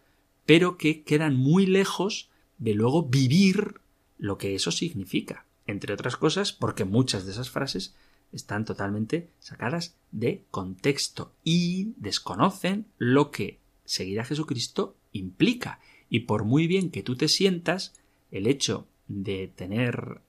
[0.45, 3.81] pero que quedan muy lejos de luego vivir
[4.17, 5.45] lo que eso significa.
[5.65, 7.95] Entre otras cosas, porque muchas de esas frases
[8.33, 15.79] están totalmente sacadas de contexto y desconocen lo que seguir a Jesucristo implica.
[16.09, 17.93] Y por muy bien que tú te sientas,
[18.31, 20.21] el hecho de tener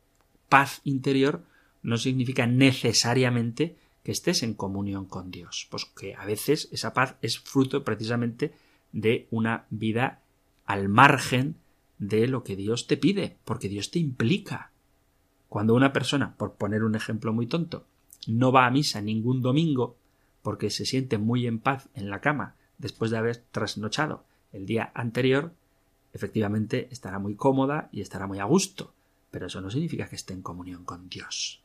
[0.48, 1.44] paz interior
[1.82, 7.16] no significa necesariamente que estés en comunión con Dios, pues que a veces esa paz
[7.22, 8.52] es fruto precisamente
[8.92, 10.20] de una vida
[10.66, 11.56] al margen
[11.98, 14.72] de lo que Dios te pide, porque Dios te implica.
[15.48, 17.86] Cuando una persona, por poner un ejemplo muy tonto,
[18.28, 19.96] no va a misa ningún domingo
[20.42, 24.92] porque se siente muy en paz en la cama después de haber trasnochado el día
[24.94, 25.52] anterior,
[26.12, 28.94] efectivamente estará muy cómoda y estará muy a gusto,
[29.30, 31.60] pero eso no significa que esté en comunión con Dios.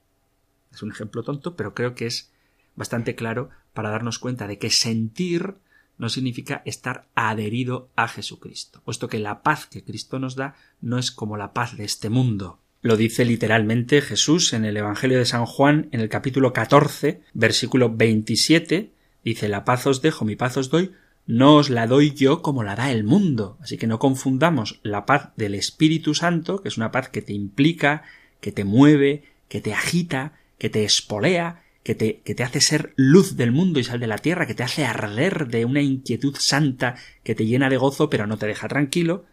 [0.72, 2.32] Es un ejemplo tonto, pero creo que es
[2.76, 5.56] bastante claro para darnos cuenta de que sentir
[5.98, 10.98] no significa estar adherido a Jesucristo, puesto que la paz que Cristo nos da no
[10.98, 12.60] es como la paz de este mundo.
[12.82, 17.94] Lo dice literalmente Jesús en el Evangelio de San Juan en el capítulo 14, versículo
[17.94, 20.94] 27, dice la paz os dejo, mi paz os doy,
[21.28, 23.58] no os la doy yo como la da el mundo.
[23.60, 27.34] Así que no confundamos la paz del Espíritu Santo, que es una paz que te
[27.34, 28.04] implica,
[28.40, 32.94] que te mueve, que te agita, que te espolea, que te, que te hace ser
[32.96, 36.38] luz del mundo y sal de la tierra, que te hace arder de una inquietud
[36.40, 39.26] santa que te llena de gozo pero no te deja tranquilo,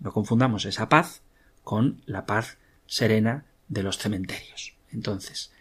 [0.00, 1.22] no confundamos esa paz
[1.64, 2.58] con la paz
[2.90, 4.74] serena de los cementerios.
[4.92, 5.52] Entonces,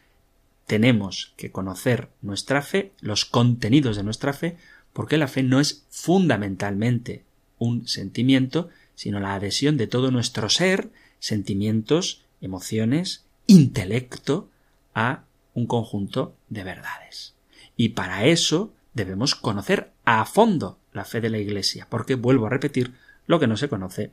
[0.65, 4.57] tenemos que conocer nuestra fe, los contenidos de nuestra fe,
[4.93, 7.23] porque la fe no es fundamentalmente
[7.59, 14.49] un sentimiento, sino la adhesión de todo nuestro ser, sentimientos, emociones, intelecto,
[14.95, 15.23] a
[15.53, 17.35] un conjunto de verdades.
[17.77, 22.49] Y para eso debemos conocer a fondo la fe de la Iglesia, porque vuelvo a
[22.49, 22.95] repetir,
[23.27, 24.11] lo que no se conoce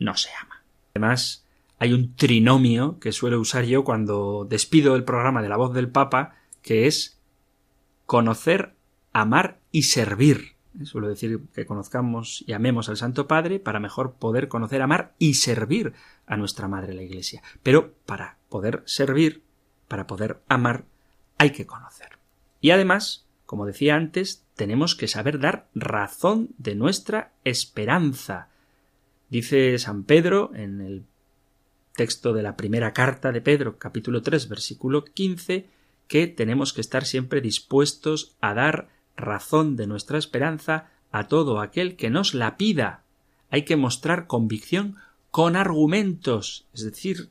[0.00, 0.64] no se ama.
[0.94, 1.45] Además,
[1.78, 5.90] hay un trinomio que suelo usar yo cuando despido el programa de la voz del
[5.90, 7.20] Papa, que es
[8.06, 8.74] conocer,
[9.12, 10.56] amar y servir.
[10.84, 15.34] Suelo decir que conozcamos y amemos al Santo Padre para mejor poder conocer, amar y
[15.34, 15.94] servir
[16.26, 17.42] a nuestra Madre la Iglesia.
[17.62, 19.42] Pero para poder servir,
[19.88, 20.84] para poder amar,
[21.38, 22.18] hay que conocer.
[22.60, 28.48] Y además, como decía antes, tenemos que saber dar razón de nuestra esperanza.
[29.30, 31.04] Dice San Pedro en el
[31.96, 35.66] texto de la primera carta de Pedro, capítulo 3, versículo 15,
[36.06, 41.96] que tenemos que estar siempre dispuestos a dar razón de nuestra esperanza a todo aquel
[41.96, 43.02] que nos la pida.
[43.50, 44.96] Hay que mostrar convicción
[45.30, 47.30] con argumentos, es decir,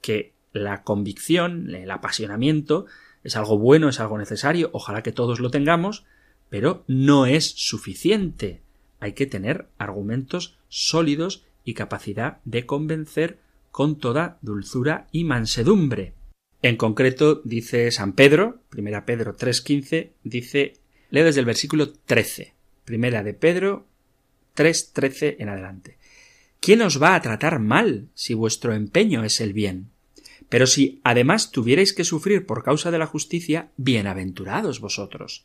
[0.00, 2.86] que la convicción, el apasionamiento,
[3.24, 6.04] es algo bueno, es algo necesario, ojalá que todos lo tengamos,
[6.50, 8.62] pero no es suficiente.
[9.00, 13.40] Hay que tener argumentos sólidos y capacidad de convencer
[13.70, 16.14] con toda dulzura y mansedumbre.
[16.62, 20.72] En concreto, dice San Pedro, primera Pedro 3.15, dice,
[21.10, 22.54] leo desde el versículo 13,
[22.86, 23.86] primera de Pedro
[24.56, 25.98] 3.13 en adelante.
[26.58, 29.90] ¿Quién os va a tratar mal si vuestro empeño es el bien?
[30.48, 35.44] Pero si además tuvierais que sufrir por causa de la justicia, bienaventurados vosotros.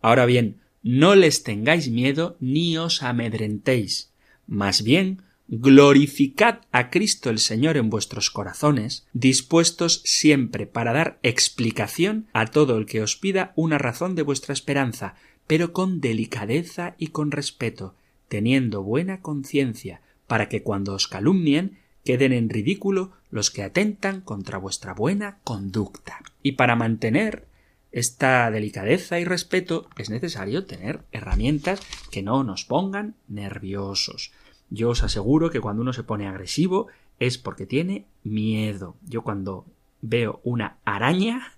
[0.00, 4.12] Ahora bien, no les tengáis miedo ni os amedrentéis.
[4.46, 12.26] Más bien, glorificad a Cristo el Señor en vuestros corazones, dispuestos siempre para dar explicación
[12.32, 15.14] a todo el que os pida una razón de vuestra esperanza,
[15.46, 17.94] pero con delicadeza y con respeto,
[18.28, 24.58] teniendo buena conciencia, para que cuando os calumnien queden en ridículo los que atentan contra
[24.58, 26.20] vuestra buena conducta.
[26.42, 27.46] Y para mantener
[27.92, 31.80] esta delicadeza y respeto es necesario tener herramientas
[32.10, 34.32] que no nos pongan nerviosos.
[34.74, 36.88] Yo os aseguro que cuando uno se pone agresivo
[37.20, 38.96] es porque tiene miedo.
[39.06, 39.66] Yo cuando
[40.02, 41.52] veo una araña,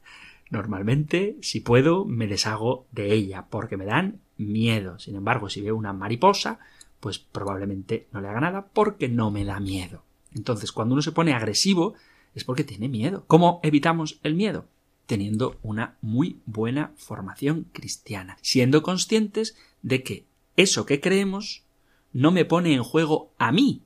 [0.50, 4.98] normalmente, si puedo, me deshago de ella, porque me dan miedo.
[4.98, 6.58] Sin embargo, si veo una mariposa,
[7.00, 10.02] pues probablemente no le haga nada porque no me da miedo.
[10.34, 11.94] Entonces, cuando uno se pone agresivo,
[12.34, 13.24] es porque tiene miedo.
[13.26, 14.66] ¿Cómo evitamos el miedo?
[15.06, 21.65] Teniendo una muy buena formación cristiana, siendo conscientes de que eso que creemos
[22.12, 23.82] no me pone en juego a mí,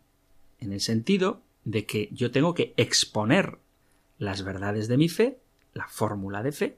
[0.61, 3.59] en el sentido de que yo tengo que exponer
[4.19, 5.39] las verdades de mi fe,
[5.73, 6.77] la fórmula de fe,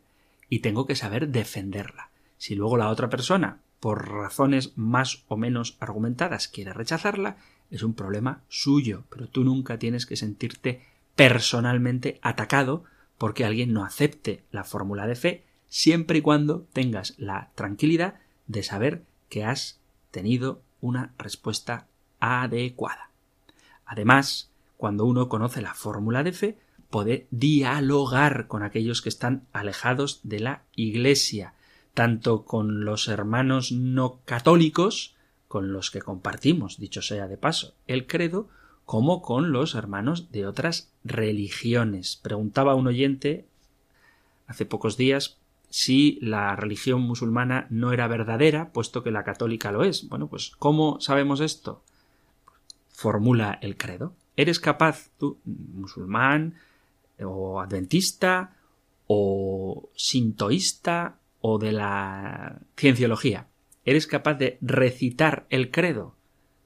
[0.49, 2.11] y tengo que saber defenderla.
[2.39, 7.37] Si luego la otra persona, por razones más o menos argumentadas, quiere rechazarla,
[7.71, 10.83] es un problema suyo, pero tú nunca tienes que sentirte
[11.17, 12.85] personalmente atacado
[13.19, 18.63] porque alguien no acepte la fórmula de fe, siempre y cuando tengas la tranquilidad de
[18.63, 19.81] saber que has
[20.11, 21.87] tenido una respuesta
[22.21, 23.09] adecuada.
[23.87, 26.59] Además, cuando uno conoce la fórmula de fe,
[26.91, 31.55] puede dialogar con aquellos que están alejados de la Iglesia,
[31.95, 35.15] tanto con los hermanos no católicos,
[35.49, 38.49] con los que compartimos, dicho sea de paso, el credo,
[38.85, 42.19] como con los hermanos de otras religiones.
[42.21, 43.47] Preguntaba un oyente
[44.47, 45.39] hace pocos días
[45.73, 50.07] si la religión musulmana no era verdadera, puesto que la católica lo es.
[50.07, 51.83] Bueno, pues ¿cómo sabemos esto?
[52.91, 54.13] Formula el credo.
[54.37, 56.57] ¿Eres capaz, tú, musulmán,
[57.25, 58.55] o adventista,
[59.07, 63.47] o sintoísta, o de la cienciología?
[63.87, 66.17] ¿Eres capaz de recitar el credo?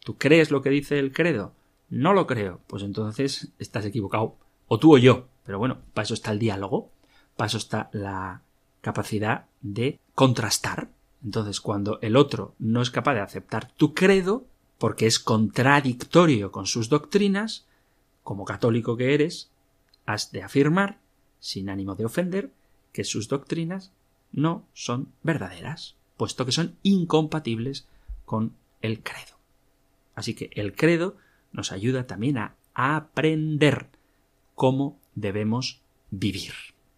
[0.00, 1.52] ¿Tú crees lo que dice el credo?
[1.90, 2.60] No lo creo.
[2.66, 4.34] Pues entonces estás equivocado.
[4.66, 5.28] O tú o yo.
[5.44, 6.90] Pero bueno, para eso está el diálogo,
[7.36, 8.42] para eso está la
[8.86, 10.88] capacidad de contrastar.
[11.24, 14.46] Entonces, cuando el otro no es capaz de aceptar tu credo,
[14.78, 17.66] porque es contradictorio con sus doctrinas,
[18.22, 19.50] como católico que eres,
[20.06, 21.00] has de afirmar,
[21.40, 22.52] sin ánimo de ofender,
[22.92, 23.90] que sus doctrinas
[24.30, 27.88] no son verdaderas, puesto que son incompatibles
[28.24, 29.34] con el credo.
[30.14, 31.16] Así que el credo
[31.50, 33.88] nos ayuda también a aprender
[34.54, 35.80] cómo debemos
[36.12, 36.52] vivir.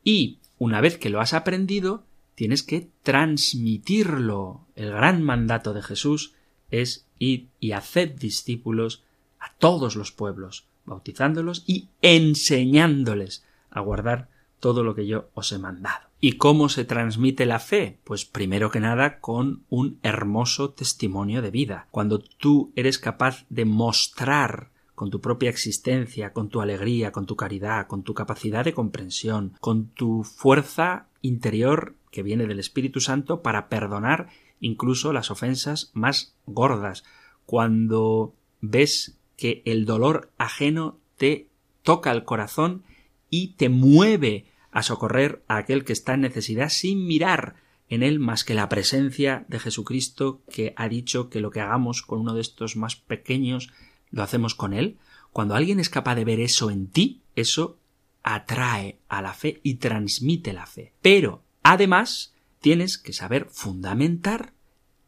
[0.04, 2.04] Y una vez que lo has aprendido,
[2.34, 4.66] tienes que transmitirlo.
[4.74, 6.34] El gran mandato de Jesús
[6.70, 9.02] es ir y hacer discípulos
[9.40, 14.28] a todos los pueblos, bautizándolos y enseñándoles a guardar
[14.60, 16.08] todo lo que yo os he mandado.
[16.20, 18.00] ¿Y cómo se transmite la fe?
[18.02, 21.86] Pues primero que nada con un hermoso testimonio de vida.
[21.92, 27.36] Cuando tú eres capaz de mostrar con tu propia existencia, con tu alegría, con tu
[27.36, 33.40] caridad, con tu capacidad de comprensión, con tu fuerza interior que viene del Espíritu Santo
[33.40, 34.28] para perdonar
[34.58, 37.04] incluso las ofensas más gordas,
[37.46, 41.46] cuando ves que el dolor ajeno te
[41.84, 42.82] toca el corazón
[43.30, 47.54] y te mueve a socorrer a aquel que está en necesidad sin mirar
[47.88, 52.02] en él más que la presencia de Jesucristo que ha dicho que lo que hagamos
[52.02, 53.70] con uno de estos más pequeños
[54.10, 54.98] lo hacemos con él.
[55.32, 57.78] Cuando alguien es capaz de ver eso en ti, eso
[58.22, 60.92] atrae a la fe y transmite la fe.
[61.02, 64.52] Pero, además, tienes que saber fundamentar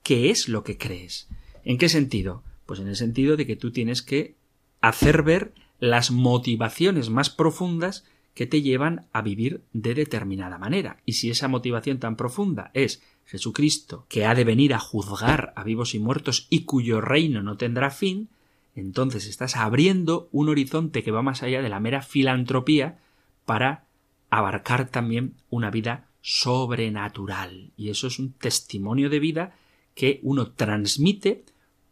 [0.02, 1.28] qué es lo que crees.
[1.64, 2.42] ¿En qué sentido?
[2.66, 4.36] Pues en el sentido de que tú tienes que
[4.80, 10.98] hacer ver las motivaciones más profundas que te llevan a vivir de determinada manera.
[11.04, 15.64] Y si esa motivación tan profunda es Jesucristo, que ha de venir a juzgar a
[15.64, 18.28] vivos y muertos y cuyo reino no tendrá fin,
[18.74, 22.98] entonces estás abriendo un horizonte que va más allá de la mera filantropía
[23.44, 23.84] para
[24.30, 27.72] abarcar también una vida sobrenatural.
[27.76, 29.56] Y eso es un testimonio de vida
[29.94, 31.44] que uno transmite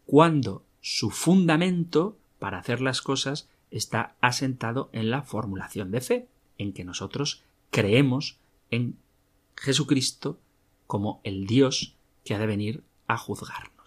[0.07, 6.73] cuando su fundamento para hacer las cosas está asentado en la formulación de fe, en
[6.73, 8.39] que nosotros creemos
[8.71, 8.97] en
[9.57, 10.39] Jesucristo
[10.87, 13.78] como el Dios que ha de venir a juzgarnos.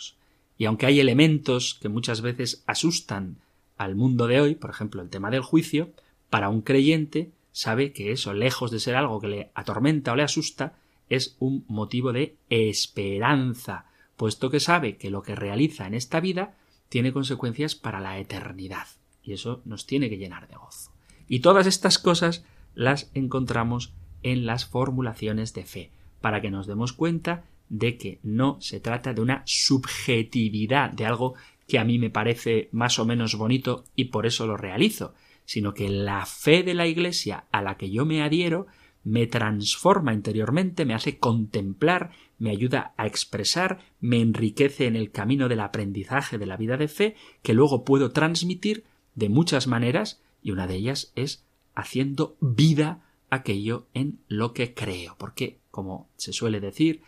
[0.61, 3.37] Y aunque hay elementos que muchas veces asustan
[3.77, 5.89] al mundo de hoy, por ejemplo el tema del juicio,
[6.29, 10.21] para un creyente sabe que eso, lejos de ser algo que le atormenta o le
[10.21, 10.77] asusta,
[11.09, 13.87] es un motivo de esperanza,
[14.17, 16.55] puesto que sabe que lo que realiza en esta vida
[16.89, 18.85] tiene consecuencias para la eternidad
[19.23, 20.91] y eso nos tiene que llenar de gozo.
[21.27, 22.45] Y todas estas cosas
[22.75, 25.89] las encontramos en las formulaciones de fe,
[26.21, 31.35] para que nos demos cuenta de que no se trata de una subjetividad, de algo
[31.67, 35.13] que a mí me parece más o menos bonito y por eso lo realizo,
[35.45, 38.67] sino que la fe de la Iglesia a la que yo me adhiero
[39.05, 45.47] me transforma interiormente, me hace contemplar, me ayuda a expresar, me enriquece en el camino
[45.47, 48.83] del aprendizaje de la vida de fe, que luego puedo transmitir
[49.15, 55.15] de muchas maneras y una de ellas es haciendo vida aquello en lo que creo,
[55.17, 57.01] porque, como se suele decir,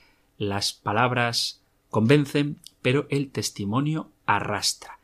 [0.50, 5.00] las palabras convencen, pero el testimonio arrastra.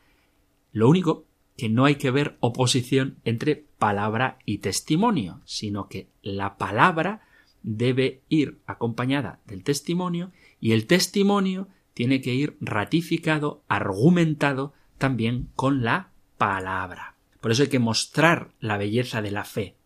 [0.72, 1.24] Lo único
[1.56, 7.22] que no hay que ver oposición entre palabra y testimonio, sino que la palabra
[7.62, 15.82] debe ir acompañada del testimonio y el testimonio tiene que ir ratificado, argumentado también con
[15.84, 17.16] la palabra.
[17.40, 19.76] Por eso hay que mostrar la belleza de la fe.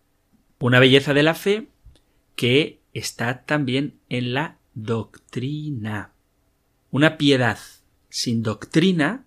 [0.60, 1.68] Una belleza de la fe
[2.36, 6.12] que está también en la doctrina.
[6.90, 7.58] Una piedad
[8.08, 9.24] sin doctrina,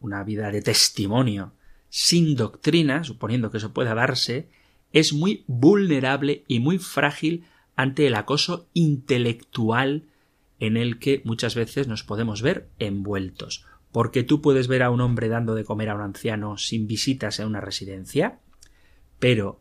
[0.00, 1.52] una vida de testimonio
[1.88, 4.48] sin doctrina, suponiendo que eso pueda darse,
[4.92, 7.44] es muy vulnerable y muy frágil
[7.76, 10.04] ante el acoso intelectual
[10.58, 15.02] en el que muchas veces nos podemos ver envueltos porque tú puedes ver a un
[15.02, 18.40] hombre dando de comer a un anciano sin visitas en una residencia,
[19.18, 19.60] pero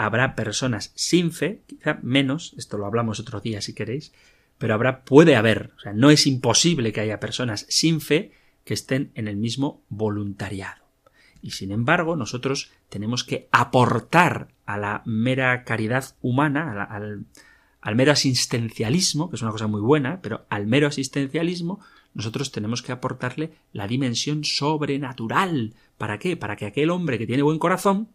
[0.00, 4.14] habrá personas sin fe, quizá menos, esto lo hablamos otro día si queréis,
[4.56, 8.32] pero habrá, puede haber, o sea, no es imposible que haya personas sin fe
[8.64, 10.84] que estén en el mismo voluntariado.
[11.42, 17.26] Y sin embargo, nosotros tenemos que aportar a la mera caridad humana, al,
[17.82, 21.78] al mero asistencialismo, que es una cosa muy buena, pero al mero asistencialismo
[22.14, 25.74] nosotros tenemos que aportarle la dimensión sobrenatural.
[25.98, 26.38] ¿Para qué?
[26.38, 28.08] Para que aquel hombre que tiene buen corazón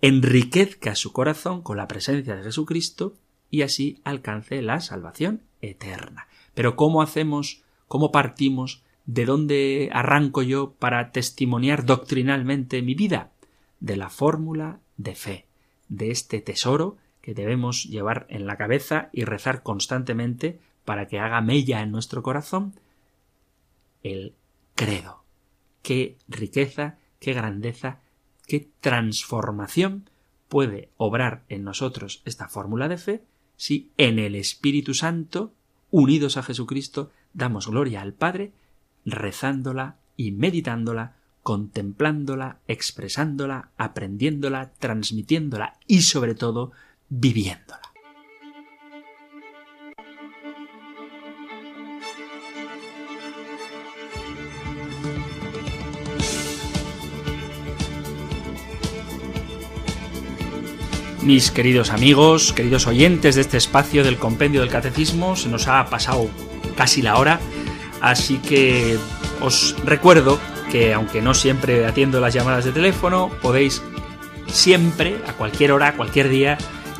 [0.00, 3.14] enriquezca su corazón con la presencia de Jesucristo
[3.50, 6.28] y así alcance la salvación eterna.
[6.54, 13.30] Pero ¿cómo hacemos, cómo partimos, de dónde arranco yo para testimoniar doctrinalmente mi vida?
[13.80, 15.46] De la fórmula de fe,
[15.88, 21.40] de este tesoro que debemos llevar en la cabeza y rezar constantemente para que haga
[21.40, 22.74] mella en nuestro corazón
[24.02, 24.34] el
[24.74, 25.24] credo.
[25.82, 28.00] Qué riqueza, qué grandeza,
[28.46, 30.08] qué transformación
[30.48, 33.22] puede obrar en nosotros esta fórmula de fe
[33.56, 35.52] si en el Espíritu Santo,
[35.90, 38.52] unidos a Jesucristo, damos gloria al Padre,
[39.04, 46.72] rezándola y meditándola, contemplándola, expresándola, aprendiéndola, transmitiéndola y sobre todo
[47.08, 47.85] viviéndola.
[61.26, 65.84] Mis queridos amigos, queridos oyentes de este espacio del compendio del catecismo, se nos ha
[65.86, 66.30] pasado
[66.76, 67.40] casi la hora,
[68.00, 68.96] así que
[69.40, 70.38] os recuerdo
[70.70, 73.82] que aunque no siempre atiendo las llamadas de teléfono, podéis
[74.46, 76.58] siempre, a cualquier hora, cualquier día,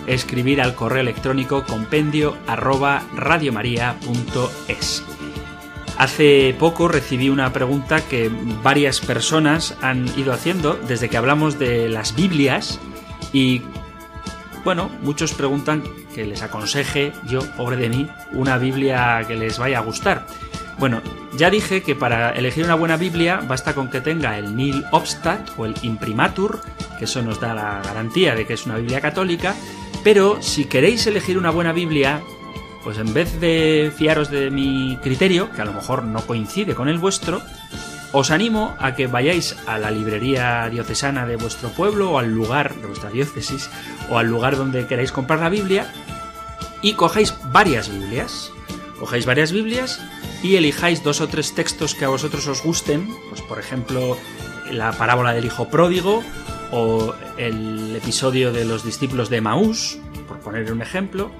[0.09, 3.05] escribir al correo electrónico compendio arroba.
[5.99, 8.29] Hace poco recibí una pregunta que
[8.65, 12.81] varias personas han ido haciendo desde que hablamos de las Biblias
[13.33, 13.63] y
[14.67, 19.79] bueno, muchos preguntan que les aconseje yo, pobre de mí, una Biblia que les vaya
[19.79, 20.27] a gustar.
[20.77, 21.01] Bueno,
[21.37, 25.51] ya dije que para elegir una buena Biblia basta con que tenga el Nil Obstat
[25.57, 26.63] o el Imprimatur,
[26.99, 29.55] que eso nos da la garantía de que es una Biblia católica,
[30.03, 32.21] pero si queréis elegir una buena Biblia,
[32.83, 36.89] pues en vez de fiaros de mi criterio, que a lo mejor no coincide con
[36.89, 37.41] el vuestro,
[38.13, 42.75] os animo a que vayáis a la librería diocesana de vuestro pueblo o al lugar
[42.75, 43.71] de vuestra diócesis
[44.11, 45.93] o al lugar donde queráis comprar la Biblia
[46.83, 48.53] y cojáis varias Biblias.
[48.99, 50.01] Cojáis varias Biblias
[50.43, 54.17] y elijáis dos o tres textos que a vosotros os gusten, pues por ejemplo
[54.71, 56.23] la parábola del hijo pródigo
[56.73, 61.31] o el episodio de los discípulos de Maús, por poner un ejemplo,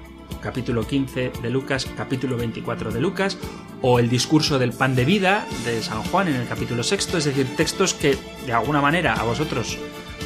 [0.41, 3.37] capítulo 15 de Lucas, capítulo 24 de Lucas,
[3.81, 7.25] o el discurso del pan de vida de San Juan en el capítulo sexto, es
[7.25, 9.77] decir, textos que de alguna manera a vosotros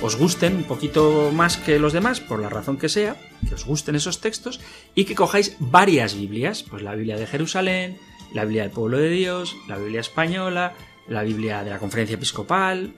[0.02, 3.16] os gusten un poquito más que los demás, por la razón que sea,
[3.48, 4.60] que os gusten esos textos,
[4.96, 7.98] y que cojáis varias Biblias, pues la Biblia de Jerusalén,
[8.34, 10.74] la Biblia del Pueblo de Dios, la Biblia española,
[11.08, 12.94] la Biblia de la Conferencia Episcopal,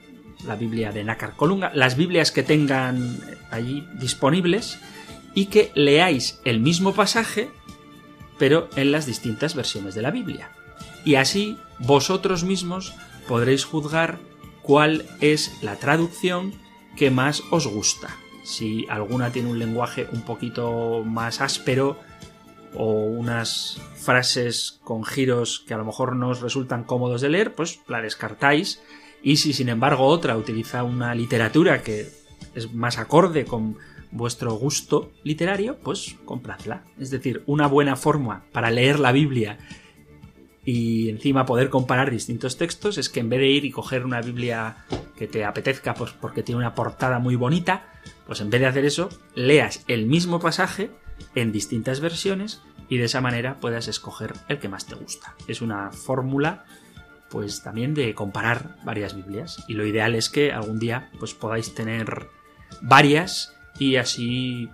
[0.46, 3.18] la Biblia de Nácar Colunga, las Biblias que tengan
[3.50, 4.78] allí disponibles,
[5.34, 7.50] y que leáis el mismo pasaje,
[8.38, 10.50] pero en las distintas versiones de la Biblia.
[11.04, 12.94] Y así vosotros mismos
[13.28, 14.18] podréis juzgar
[14.62, 16.52] cuál es la traducción
[16.96, 18.16] que más os gusta.
[18.44, 21.98] Si alguna tiene un lenguaje un poquito más áspero
[22.74, 27.54] o unas frases con giros que a lo mejor no os resultan cómodos de leer,
[27.54, 28.82] pues la descartáis.
[29.22, 32.10] Y si sin embargo otra utiliza una literatura que
[32.54, 33.78] es más acorde con
[34.14, 36.84] vuestro gusto literario, pues compradla.
[36.98, 39.58] Es decir, una buena forma para leer la Biblia
[40.64, 44.22] y encima poder comparar distintos textos es que en vez de ir y coger una
[44.22, 44.86] Biblia
[45.16, 47.92] que te apetezca pues porque tiene una portada muy bonita,
[48.26, 50.90] pues en vez de hacer eso, leas el mismo pasaje
[51.34, 55.34] en distintas versiones y de esa manera puedas escoger el que más te gusta.
[55.48, 56.64] Es una fórmula
[57.30, 61.74] pues también de comparar varias Biblias y lo ideal es que algún día pues podáis
[61.74, 62.28] tener
[62.80, 64.68] varias y así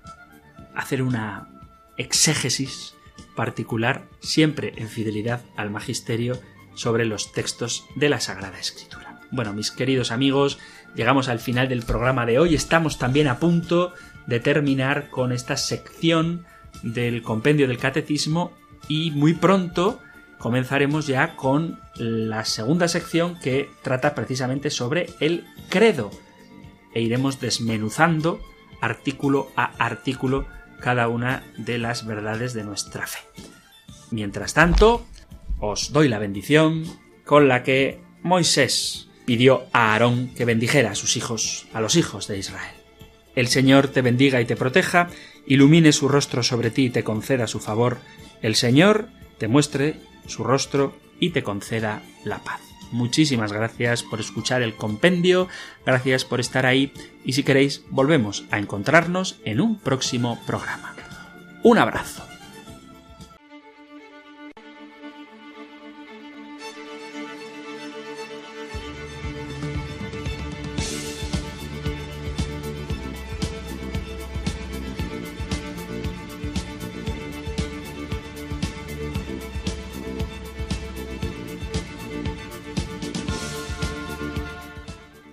[0.74, 1.48] hacer una
[1.96, 2.94] exégesis
[3.36, 6.40] particular, siempre en fidelidad al magisterio,
[6.74, 9.20] sobre los textos de la Sagrada Escritura.
[9.30, 10.58] Bueno, mis queridos amigos,
[10.94, 12.54] llegamos al final del programa de hoy.
[12.54, 13.92] Estamos también a punto
[14.26, 16.44] de terminar con esta sección
[16.82, 18.52] del compendio del catecismo
[18.88, 20.00] y muy pronto
[20.38, 26.10] comenzaremos ya con la segunda sección que trata precisamente sobre el credo
[26.94, 28.40] e iremos desmenuzando
[28.80, 30.46] artículo a artículo
[30.80, 33.20] cada una de las verdades de nuestra fe.
[34.10, 35.06] Mientras tanto,
[35.58, 36.84] os doy la bendición
[37.24, 42.26] con la que Moisés pidió a Aarón que bendijera a sus hijos, a los hijos
[42.26, 42.74] de Israel.
[43.36, 45.08] El Señor te bendiga y te proteja,
[45.46, 47.98] ilumine su rostro sobre ti y te conceda su favor.
[48.42, 49.08] El Señor
[49.38, 52.69] te muestre su rostro y te conceda la paz.
[52.90, 55.48] Muchísimas gracias por escuchar el compendio,
[55.86, 56.92] gracias por estar ahí
[57.24, 60.94] y si queréis volvemos a encontrarnos en un próximo programa.
[61.62, 62.29] Un abrazo.